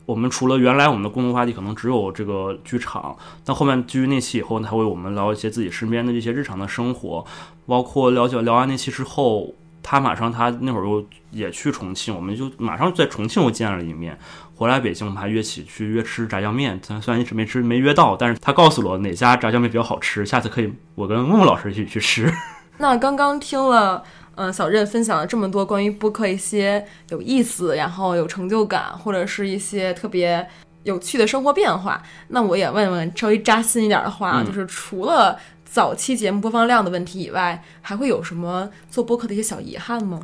[0.06, 7.24] 我们除了原来我们的共同话题可能只有这个剧场，但后面基于那期以后，他会我们聊一些自己身边的这些日常的生活，
[7.66, 9.54] 包括了解聊完那期之后。
[9.84, 14.16] 他马上，他那会儿又也去重庆，我们就马上在重庆又见了一面。
[14.54, 22.32] 回来北京，我们还约起去约吃炸酱面，咱虽然一直没吃没约到，但是他告诉我哪家炸酱面比较好吃，下次可以我跟木木老师一起去吃。
[22.78, 24.00] 那刚刚听了，
[24.34, 30.46] 嗯、小任分享了这么多关于播客一些有意思，然后有成就感，或者是一些特别
[30.84, 32.02] 有趣的生活变化。
[32.28, 40.20] 那我也问问稍微扎心一点的话，嗯就是除了早期节目播放量的问题以外，还会有什么做播客的一些小遗憾吗？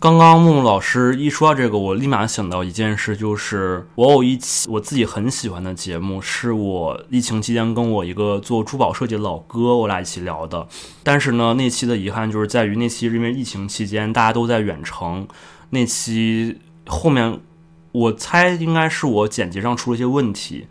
[0.00, 10.66] 刚刚木木老师一说到这个，我立马想到一件事，就是我有一期我自己很喜欢的节目，是我疫情期间跟我一个做珠宝设计的老哥，我俩一起聊的。
[11.02, 15.26] 但是呢，那期的遗憾就是在于那期是因为疫情期间大家都在远程，
[15.70, 17.38] 那期后面
[17.92, 20.66] 我猜应该是我剪辑上出了一些问题，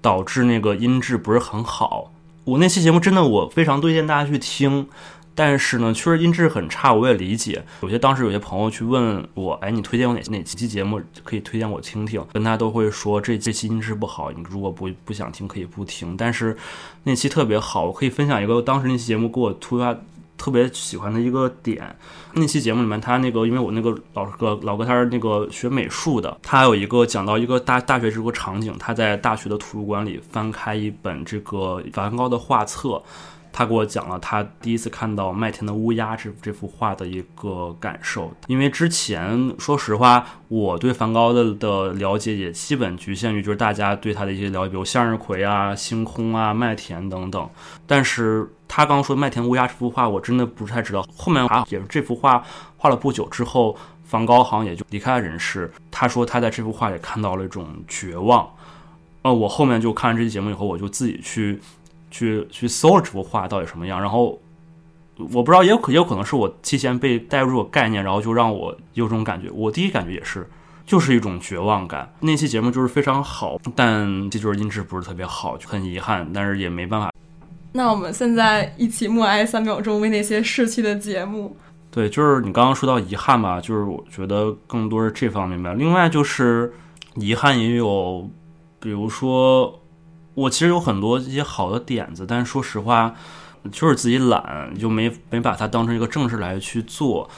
[0.00, 2.12] 导致那个音质不是很好。
[2.44, 4.88] 我那期节目真的我非常推荐大家去听，
[5.36, 7.62] 但是呢，确实音质很差，我也理解。
[7.82, 12.24] 有些当时有些朋友去问我，哎，你推荐我哪哪几期节目可以推荐我听听？
[12.32, 16.16] 跟他都会说这这期音质不好，你如果不不想听可以不听。
[16.16, 16.56] 但是
[17.04, 19.94] 那期特别好，我可以分享一个当时那期节目给我突发
[20.38, 21.94] 特别喜欢的一个点。
[22.32, 33.02] 那期节目里面，他那个因为我那个老哥老哥他是那个学美术的，他有一个讲到一个大大学这个场景，他在大学的图书馆里翻开一本这个梵高的画册。
[33.56, 47.48] 他给我讲了他第一次看到《麦田的乌鸦》这这幅画的一个感受，因为之前说实话，我对梵高的的了解也基本局限于就是大家对他的一些了解，比如向日葵啊、星空啊、麦田等等。
[47.86, 51.02] 但是他刚说《麦田乌鸦》这幅画，我真的不是太知道。
[51.16, 52.44] 后面啊，也是这幅画
[52.76, 55.72] 画了不久之后，梵高好像也就离开了人世。
[55.90, 58.46] 他说他在这幅画里看到了一种绝望。
[59.22, 61.58] 呃，我后面就看完这期节目以后，我就自己去。
[62.16, 64.40] 去去搜了这幅画到底什么样，然后
[65.18, 69.50] 我不知道，也有可也有可能是我提前被带入这个概念，然后就让我有这种感觉。
[69.52, 70.48] 我第一感觉也是，
[70.86, 72.10] 就是一种绝望感。
[72.20, 77.10] 那期节目就是非常好，但这就是音质不是特别好，就很遗憾，但是也没办法。
[77.72, 81.54] 那我们现在一起默哀三秒钟，为那些逝去的节目。
[81.90, 85.74] 对，就是你刚刚说到遗憾吧，就是我觉得更多是这方面吧。
[85.74, 86.72] 另外就是
[87.16, 88.26] 遗憾也有，
[88.80, 89.78] 比如说。
[90.36, 93.14] 我其实有很多一些好的点子，但是说实话，
[93.72, 97.28] 就是自己懒，就没没把它当成一个正事来去做，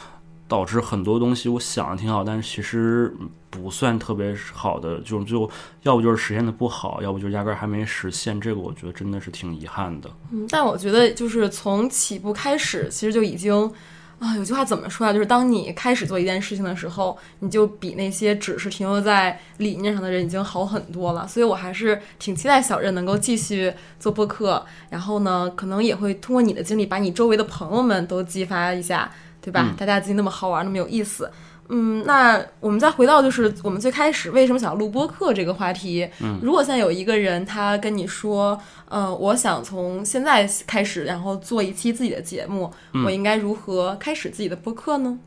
[0.49, 3.15] 导致很多东西我想的挺好，但是其实
[3.49, 5.49] 不算特别好的，就就
[5.85, 8.41] 要不就是实现的不好，要不就压根儿还没实现。
[8.41, 10.11] 这个我觉得真的是挺遗憾的。
[10.33, 13.71] 嗯，但我觉得就是从起步开始，其实就已经。
[14.19, 15.13] 啊，有句话怎么说啊？
[15.13, 21.27] 就是当你开始做一件事情的时候，你就比那些只是停留在理念上的人已经好很多了。
[21.29, 29.09] 所以我还是挺期待小任能够继续做播客，然后呢，可能也会通过你的经历，把你周围的朋友们都激发一下，
[29.41, 29.67] 对吧？
[29.69, 31.31] 嗯、大家自己那么好玩，那么有意思。
[31.71, 36.09] 嗯，那我们再回到就是我们最开始为什么想录播客这个话题。
[36.21, 38.59] 嗯，如果现在有一个人他跟你说，
[38.89, 45.19] 呃，我想从现在开始，然后做一期自己的节目，嗯、我应该如何开始自己的播客呢？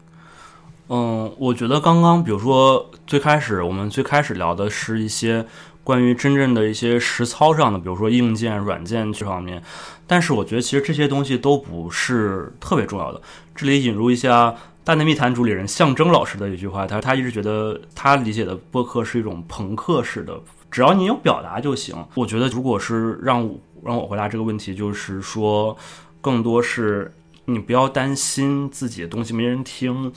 [0.89, 5.45] 嗯，我觉得刚刚比如说最开始我们最开始聊的是一些
[5.83, 9.61] 关于真正的一些实操上的，比如说硬件、软件这方面。
[10.05, 13.21] 但是我觉得其实这些东西都不是特别重要的。
[13.55, 14.49] 这里引入一下
[14.91, 20.37] 《大内密谈》主理人象征老师的一句话，他说他一直觉得他理解的播客是一种朋克式的，
[20.69, 21.95] 只要你有表达就行。
[22.13, 25.77] 我觉得如果是让我让我回答这个问题，就是说
[26.19, 27.09] 更多是
[27.45, 30.11] 你不要担心自己的东西没人听，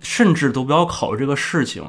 [0.00, 1.82] 甚至都不要考虑这个事情。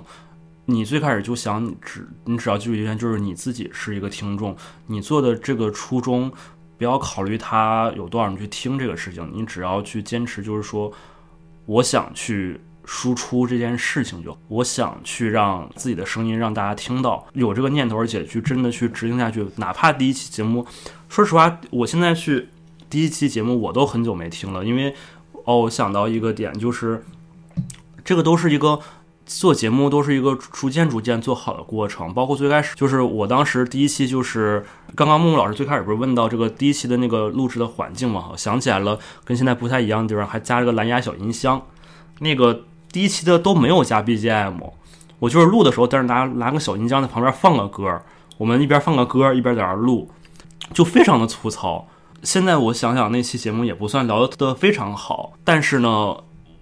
[0.64, 4.56] 你最开始就想只你只要记住一点，就是你自己是一个听众，
[4.86, 6.32] 你做的这个初衷。
[6.78, 10.94] 不要考虑他有多少人去听这个事情，你只要去坚持，就是说，
[11.68, 19.46] 我想去输出这件事情，就我想去让自己的声音让大家听到，有这个念头，而且去真的去执行下去。
[19.58, 20.66] 哪怕第一期节目，
[21.08, 22.50] 说实话，我现在去
[22.90, 24.96] 第一期节目我都很久没听了，因为
[25.46, 27.04] 哦，我想到一个点，就是
[28.04, 28.80] 这个都是一个。
[29.28, 34.66] 做节目都是一个逐渐逐渐做好的过程，包括最开始就是我当时第一期就是
[34.96, 41.62] 刚刚木木老师最开始不是问到这个第一期的那个录制的环境嘛，我想起来了，跟现在不太一样的地方，还加了个蓝牙小音箱。
[42.20, 44.56] 那个第一期的都没有加 BGM，
[45.20, 48.02] 我就是录的时候，但是拿拿个小音箱在旁边放个歌，
[48.38, 50.10] 我们一边放个歌一边在那录，
[50.74, 51.86] 就非常的粗糙。
[52.24, 56.16] 现在我想想那期节目也不算聊的非常好，但是呢。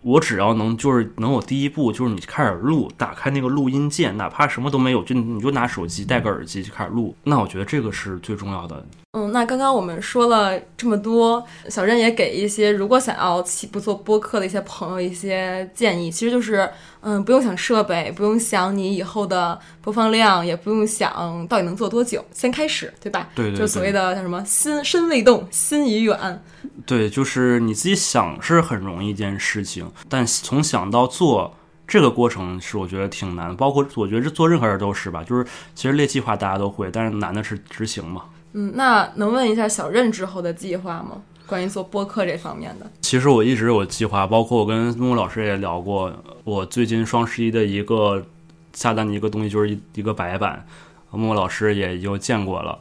[0.06, 8.86] 我只要能就是能有第一步，就是你开始录，打开那个录音键，哪怕什么都没有，就你就拿手机戴个耳机就开始录，那我觉得这个是最重要的。
[9.18, 23.30] 嗯，那刚刚我们说了这么多，小任也给一些如果想要起步做播客的一些朋友一些建议，其实就是，嗯，不用想设备，不用想你以后的播放量，也不用想到底能做多久，先开始，对吧？
[23.34, 26.44] 对对，就所谓的叫什么“心身未动，心已远”。
[26.86, 31.56] 对，就是你自己想是很容易一件事情，但从想到做
[31.88, 38.24] 这个过程是我觉得挺难，包括我觉得这做任何事都是吧，就是其实列计划大家都会，但是难的是执行嘛。
[38.58, 41.22] 嗯，那能问一下小任之后的计划吗？
[41.46, 42.90] 关于做播客这方面的。
[43.02, 46.12] 其实我一直有计划，包括我跟木木老师也聊过。
[46.46, 48.26] 我最近双十一的一个
[48.74, 50.66] 下单的一个东西就是一一个白板，
[51.12, 52.80] 木木老师也有见过了。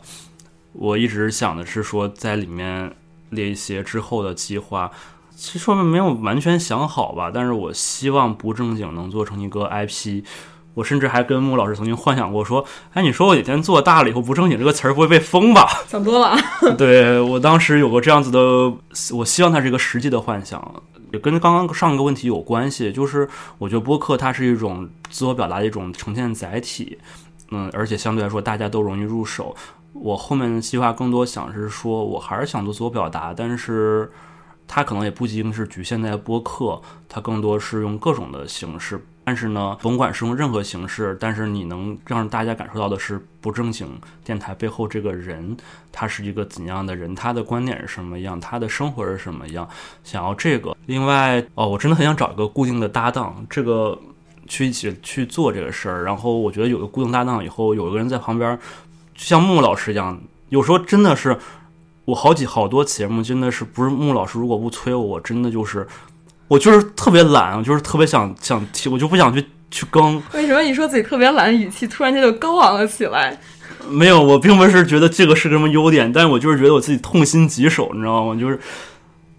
[0.72, 2.94] 我一直想的是说在里面
[3.30, 4.92] 列一些之后的计划，
[5.34, 10.22] 其实说明没有完全想好吧，但是我希望不正经能做成一个 IP。
[10.74, 12.64] 我甚至还跟木老师曾经幻想过，说
[12.94, 16.36] ：“哎，你说我哪天做大了以后不正经这个词儿不会被封吧？” 想多了。
[16.76, 18.38] 对我当时有过这样子的，
[19.14, 22.92] 我希望它是一个实际的幻想，也跟刚刚上一个问题有关系。
[22.92, 26.98] 就是我觉得播客它是一种自我表达的一种呈现载体，
[27.50, 29.54] 嗯，而且相对来说大家都容易入手。
[29.92, 34.10] 我后面的计划更多想是说，我还是想做自我表达，但是
[34.66, 39.00] 它可能也不仅仅是局限在播客，它更多是用各种的形式。
[39.26, 43.88] 但是呢，甭管是用任何形式，但是你能让大家感受到的是不正经
[44.22, 45.56] 电台背后这个人，
[45.90, 49.66] 他是一个怎样的人，他的观点是什么样，他的生活是什么样。
[50.02, 53.98] 想要这个，另外哦，我真的很想找一个固定的搭档，这个
[54.46, 56.04] 去一起去做这个事儿。
[56.04, 58.54] 然后我觉得有个固定搭档以后，有一个人在旁边，
[59.14, 60.20] 就像木木老师一样，
[60.50, 61.34] 有时候真的是
[62.04, 65.86] 我好几好多节目真的是不是木木老师如果不催我，我真的就是。
[66.48, 70.22] 我就是特别懒，我就是特别想想提，我就不想去去更。
[70.32, 73.38] 为什么你说自己特别懒，语气突然间就高昂了起来？
[73.88, 78.38] 没有，我并不是觉得这个是什么优点，但是我就是觉得我自己痛心疾首，你知道吗？
[78.38, 78.58] 就是，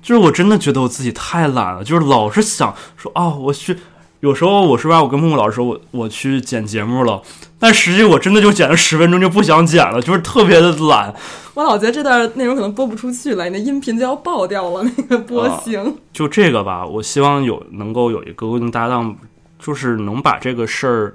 [0.01, 3.77] 就是我真的觉得我自己太懒了，就是老是想说啊，我去。
[4.25, 7.21] 有时候我是吧，我跟木木老师说，我我去剪节目了，
[7.59, 11.13] 但实际我真的就剪了十分钟就不想剪了，就是特别的懒。
[11.53, 15.95] 我老觉得这段内容可能播不出去了，你的音频就要爆掉了，那个波形。
[16.11, 19.15] 就这个吧，我希望有能够有一个固定搭档，
[19.59, 21.13] 就是能把这个事儿。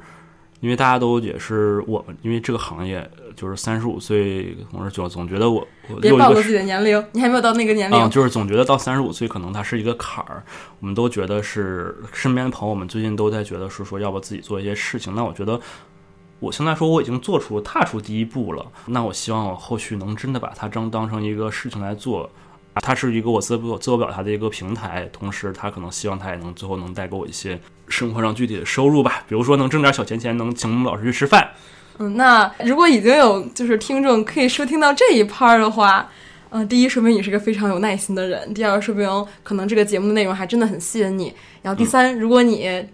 [0.61, 3.11] 因为大家都也是我们，因为这个行业
[3.41, 7.97] 就是三十五岁，我是就总觉得我我别暴露自己的年龄，你还没有到那个年龄。
[7.97, 10.43] 嗯，就是总觉得到三十五岁可能它是一个坎儿。
[10.81, 15.14] 我们都觉得是身边的朋友们最近都在觉得是说要不自己做一些事情。
[15.14, 15.59] 那我觉得
[16.39, 18.66] 我现在说我已经做出踏出第一步了。
[18.85, 22.28] 那我希望我后续能真的把它当当成一个事情来做。
[22.74, 27.59] 它是一个我自我自我表达的一个平台，同时它可能希望它也能最后能带给我一些
[27.89, 31.51] 生活上具体的收入吧，比如说能挣点小钱钱，能请我们老师去吃饭。
[32.01, 36.10] 嗯，那如果已经有就是听众可以收听到这一趴的话，
[36.48, 41.32] 嗯，第一说明你是个非常有耐心的人，第二说明可能这个节目的内容还真的很吸引你，
[41.62, 42.85] 然后第三，如果你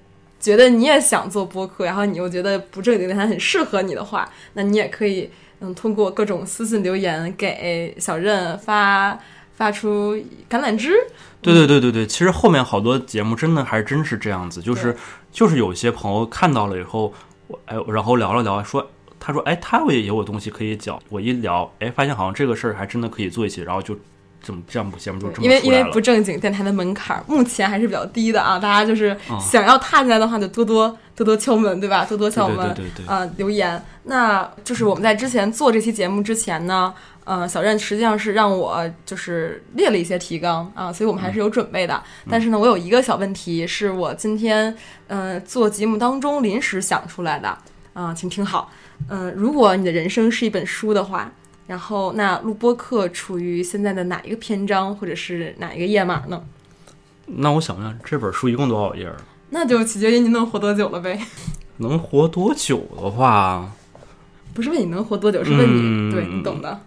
[0.40, 5.30] 觉得你也想做播客，然后你又觉得不正经电台很适合你的话，那你也可以
[5.60, 9.18] 嗯通过各种私信留言给小任发。
[9.56, 10.14] 发出
[10.50, 10.92] 橄榄枝，
[11.40, 14.94] 对对对对对，其实后面好多节目真的还真是这样子，就是
[15.32, 17.10] 就是有些朋友看到了以后，
[17.46, 18.86] 我哎，然后聊了聊，说。
[19.26, 20.96] 他说，哎，他也有东西可以讲。
[21.08, 23.98] 我一聊，哎，发现好像这个事儿还真的可以做一期，然后就
[24.40, 32.04] 这么这样节目就这么因为因为不正经电台的门槛儿目前还是比较低的啊，大家就是想要踏进来的话，就多多多多敲门，对吧？
[32.04, 33.84] 多多敲门，对对对对对啊、留言。
[34.04, 36.94] 那就是我们在之前做这期节目之前呢，
[37.24, 42.00] 呃，小任实际上是让我就是列了一些提纲啊，所以我们还是有准备的。
[42.26, 44.72] 嗯但是呢，我有一个小问题是我今天
[45.08, 47.58] 呃做节目当中临时想出来的
[47.92, 48.70] 啊、请听好。
[49.08, 51.32] 嗯、如果你的人生是一本书的话，
[51.66, 56.44] 然后那录播课处于现在的哪一个篇章或者是哪一个页码呢？
[57.26, 59.10] 那我想想，这本书一共多少页？
[59.50, 61.20] 那就取决于你能活多久了呗。
[61.78, 63.70] 能活多久的话，
[64.54, 66.80] 不是问你能活多久，是问你，嗯对你懂的。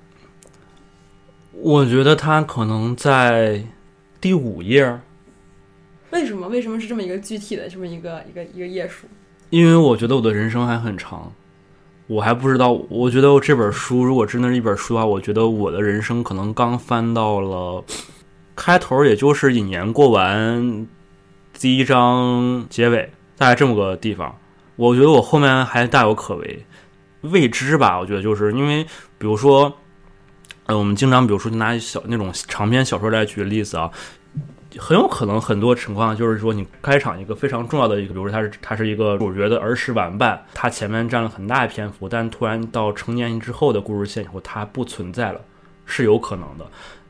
[1.51, 3.63] 我觉得它可能在
[4.21, 4.99] 第五页，
[6.11, 6.47] 为什么？
[6.47, 9.07] 为什么是这么一个具体的这么一个一个一个页数？
[9.49, 11.31] 因为我觉得我的人生还很长，
[12.09, 12.71] 我还不知道。
[12.89, 17.83] 我觉得这本书如果真的是一本书的话，我觉得我的人生可能刚翻到了
[18.55, 20.87] 开头，也就是引言过完
[21.53, 24.35] 第一章结尾，大概这么个地方。
[24.75, 26.65] 我觉得我后面还大有可为，
[27.21, 27.99] 未知吧。
[27.99, 28.83] 我觉得就是因为，
[29.19, 29.71] 比如说，
[30.65, 33.91] 呃，我们经常比如说拿小那种长篇小说来举例子啊，
[34.77, 45.41] 很有可能很多情况就是说，你开场一个非常重要的一个，比如说他是他是一个主角的儿时玩伴，他前面占了很大的篇幅，但突然到成年之后的故事线以后，他不存在了，
[45.85, 46.65] 是有可能的。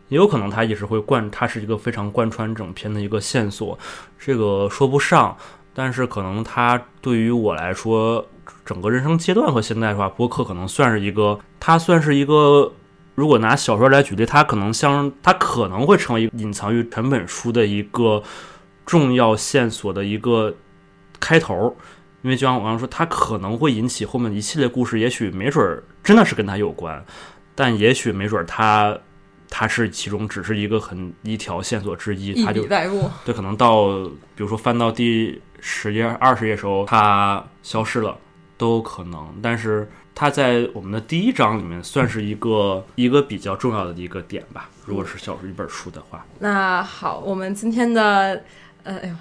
[0.08, 3.78] 也有可能他一直会贯，它是一个非常贯穿整篇的一个线索，
[4.18, 5.38] 这个说不上，
[5.72, 8.26] 但是可能它对于我来说，
[8.66, 12.72] 整个人生阶段和现在的话，播客可能算是一个，它算是一个，
[13.20, 18.24] 如果拿小说来举例，它可能像，它可能会成为隐藏于整本书的一个
[18.86, 20.56] 重要线索的一个
[21.20, 21.76] 开头。
[22.22, 27.04] 因为就像我刚刚说，它可能会引起后面一系列故事，也许没准儿真的是跟它有关，
[27.54, 28.98] 但也许没准儿它
[29.50, 32.66] 它是其中只是一个很一条线索之一，一它就。
[33.26, 33.88] 对，可能到
[34.34, 38.18] 比如说翻到第十页、二十页的时候，它消失了，
[38.58, 39.34] 都有可能。
[39.42, 39.90] 但是
[40.20, 44.70] 它在我们的第一章里面算是一个一个比较重要的一个点吧。
[44.86, 48.44] 如果是小说一本书的话，那好，我们今天的
[48.84, 49.16] 呃，哎呦，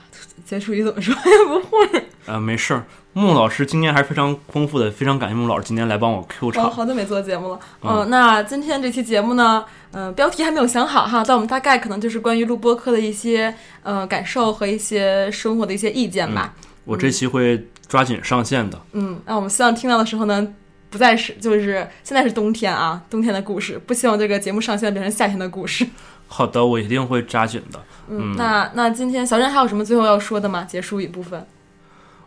[0.44, 1.22] 结束语怎么说呀？
[1.46, 2.84] 不会， 呃，没事儿。
[3.12, 6.68] 木老师今天还是非常丰富的，非常感谢木老师今天来帮我 Q 我场。
[6.68, 7.60] 好久没做节目了。
[7.82, 13.54] 嗯嗯，那今天这期节目呢，呃，标题还没有想好哈，但我们大概可能就是关于录播课的一些
[13.84, 16.52] 呃感受和一些生活的一些意见吧。
[16.84, 18.80] 我这期会抓紧上线的。
[18.94, 20.44] 嗯，那我们希望听到的时候呢，
[20.90, 25.86] 不再是就是现在是冬天啊，冬天的故事，不希望这个节目上线变成夏天的故事。
[26.26, 27.82] 好的，我一定会扎紧的。
[28.08, 30.64] 嗯，那那今天小任还有什么最后要说的吗？
[30.64, 31.46] 结束一部分。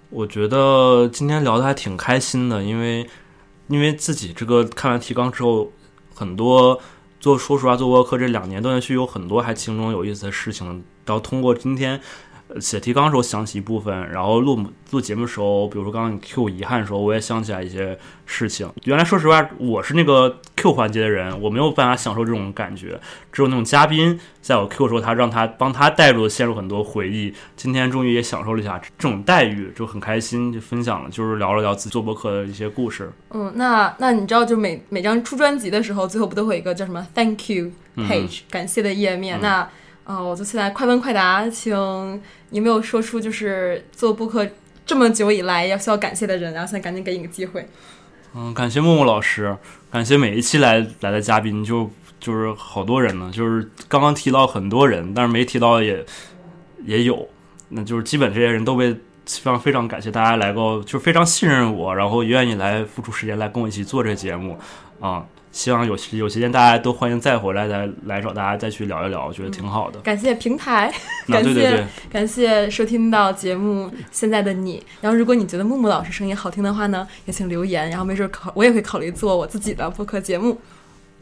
[0.10, 3.10] 我觉得今天聊的还挺开心的，因为
[3.68, 5.72] 因为自己这个看完提纲之后，
[6.14, 6.80] 很多
[7.20, 10.68] 做说实话做播客这两年断断续续有很多还其中有意思的事情，
[11.06, 12.00] 然后通过今天。
[12.54, 14.60] 呃写提纲的时候想起一部分，然后录
[14.92, 18.70] 录节目的时候，比如说刚刚你 Q 遗憾的时候，我也想起来一些事情。
[18.84, 23.00] 原来说实话，我是那个 Q 环节的人，我没有办法享受这种感觉，
[23.32, 27.34] 只有那种嘉宾在我 Q 的时候，他让他帮他带入陷入很多回忆。
[27.56, 33.12] 今天终于也享受了一下这种待遇，就很开心，就分享了，就是聊了聊自己做播客的一些故事。
[33.30, 39.40] 嗯，那那你知道，就每每张出专辑的时候，最后不都会有一个叫什么 “Thank you page”、感谢的页面？
[39.42, 39.70] 那
[40.04, 41.72] 呃，我就现在快问快答，请
[42.50, 44.46] 有没有说出就是做播客
[44.86, 46.54] 这么久以来要需要感谢的人？
[46.54, 47.68] 然后现在赶紧给你个机会。
[48.34, 49.56] 嗯，感谢木木老师，
[49.92, 56.04] 感谢每一期来来的嘉宾，就就是好多人呢，就是刚刚提到很多人，但是没提到也
[56.86, 57.28] 也有，
[57.70, 58.94] 那就是基本这些人都被
[59.26, 64.58] 非常非常感谢大家来过，就非常信任我，然后愿意来付出时间来跟我一起做这节目
[65.00, 65.26] 啊。
[65.52, 70.00] 希望有有时间大家都欢迎再回来，再来找大家再去聊一聊，我觉得挺好的。
[70.00, 70.88] 感谢平台，
[71.28, 74.82] 啊，感谢感谢收听到节目现在的你。
[75.02, 80.58] 然后，如果你觉得木木老师声音好听的话呢，也请留言，然后没准考我也会考虑做我自己的播客节目。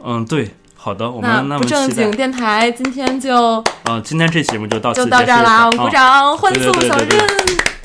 [0.03, 7.78] 嗯，对，好的，我们那么不正经电台今天就嗯，今天这节目就到此就到这儿啦，我们啊鼓掌欢对送小任。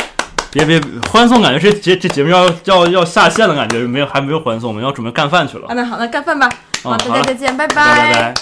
[0.54, 5.66] 别别欢送，感觉这节这节目要要要下线的，感觉没有还没有欢送，我们要准备干饭去了。
[5.66, 6.48] 啊，那好，那干饭吧。
[6.84, 8.34] 好，大家再见，拜拜拜拜。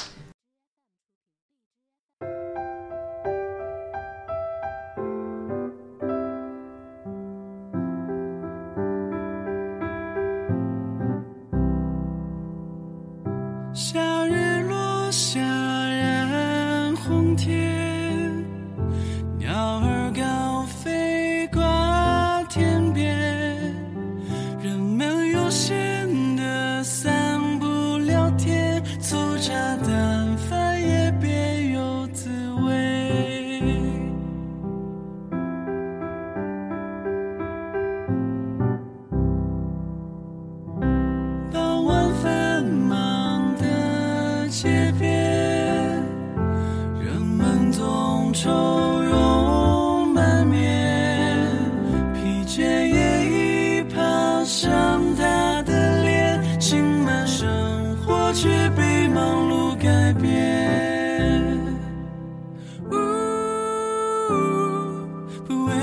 [13.74, 14.41] 小日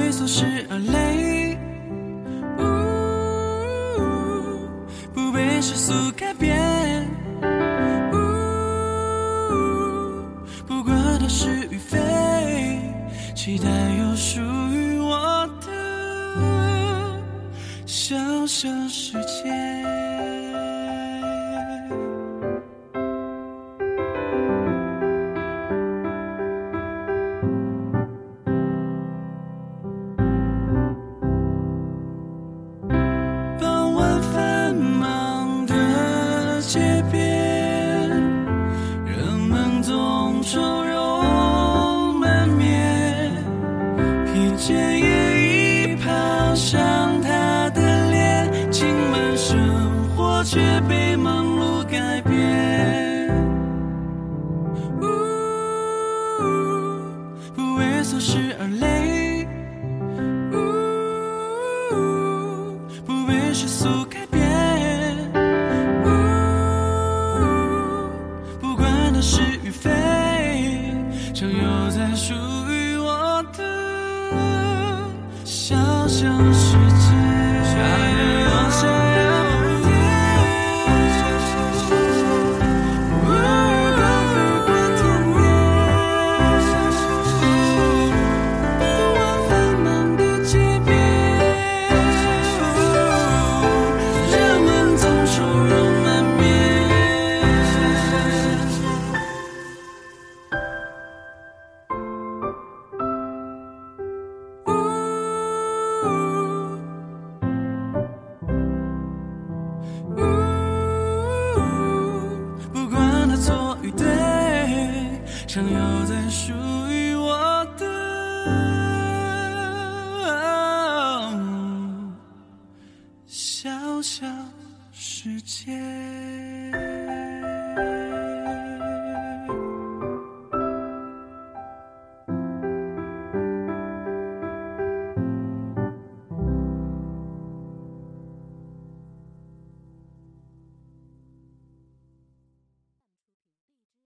[0.09, 1.55] 为琐事而累。
[2.57, 2.65] wu
[5.13, 6.57] 不被世俗改变。
[8.11, 8.17] wu
[10.65, 11.99] 不管他是与非
[13.35, 13.69] 期待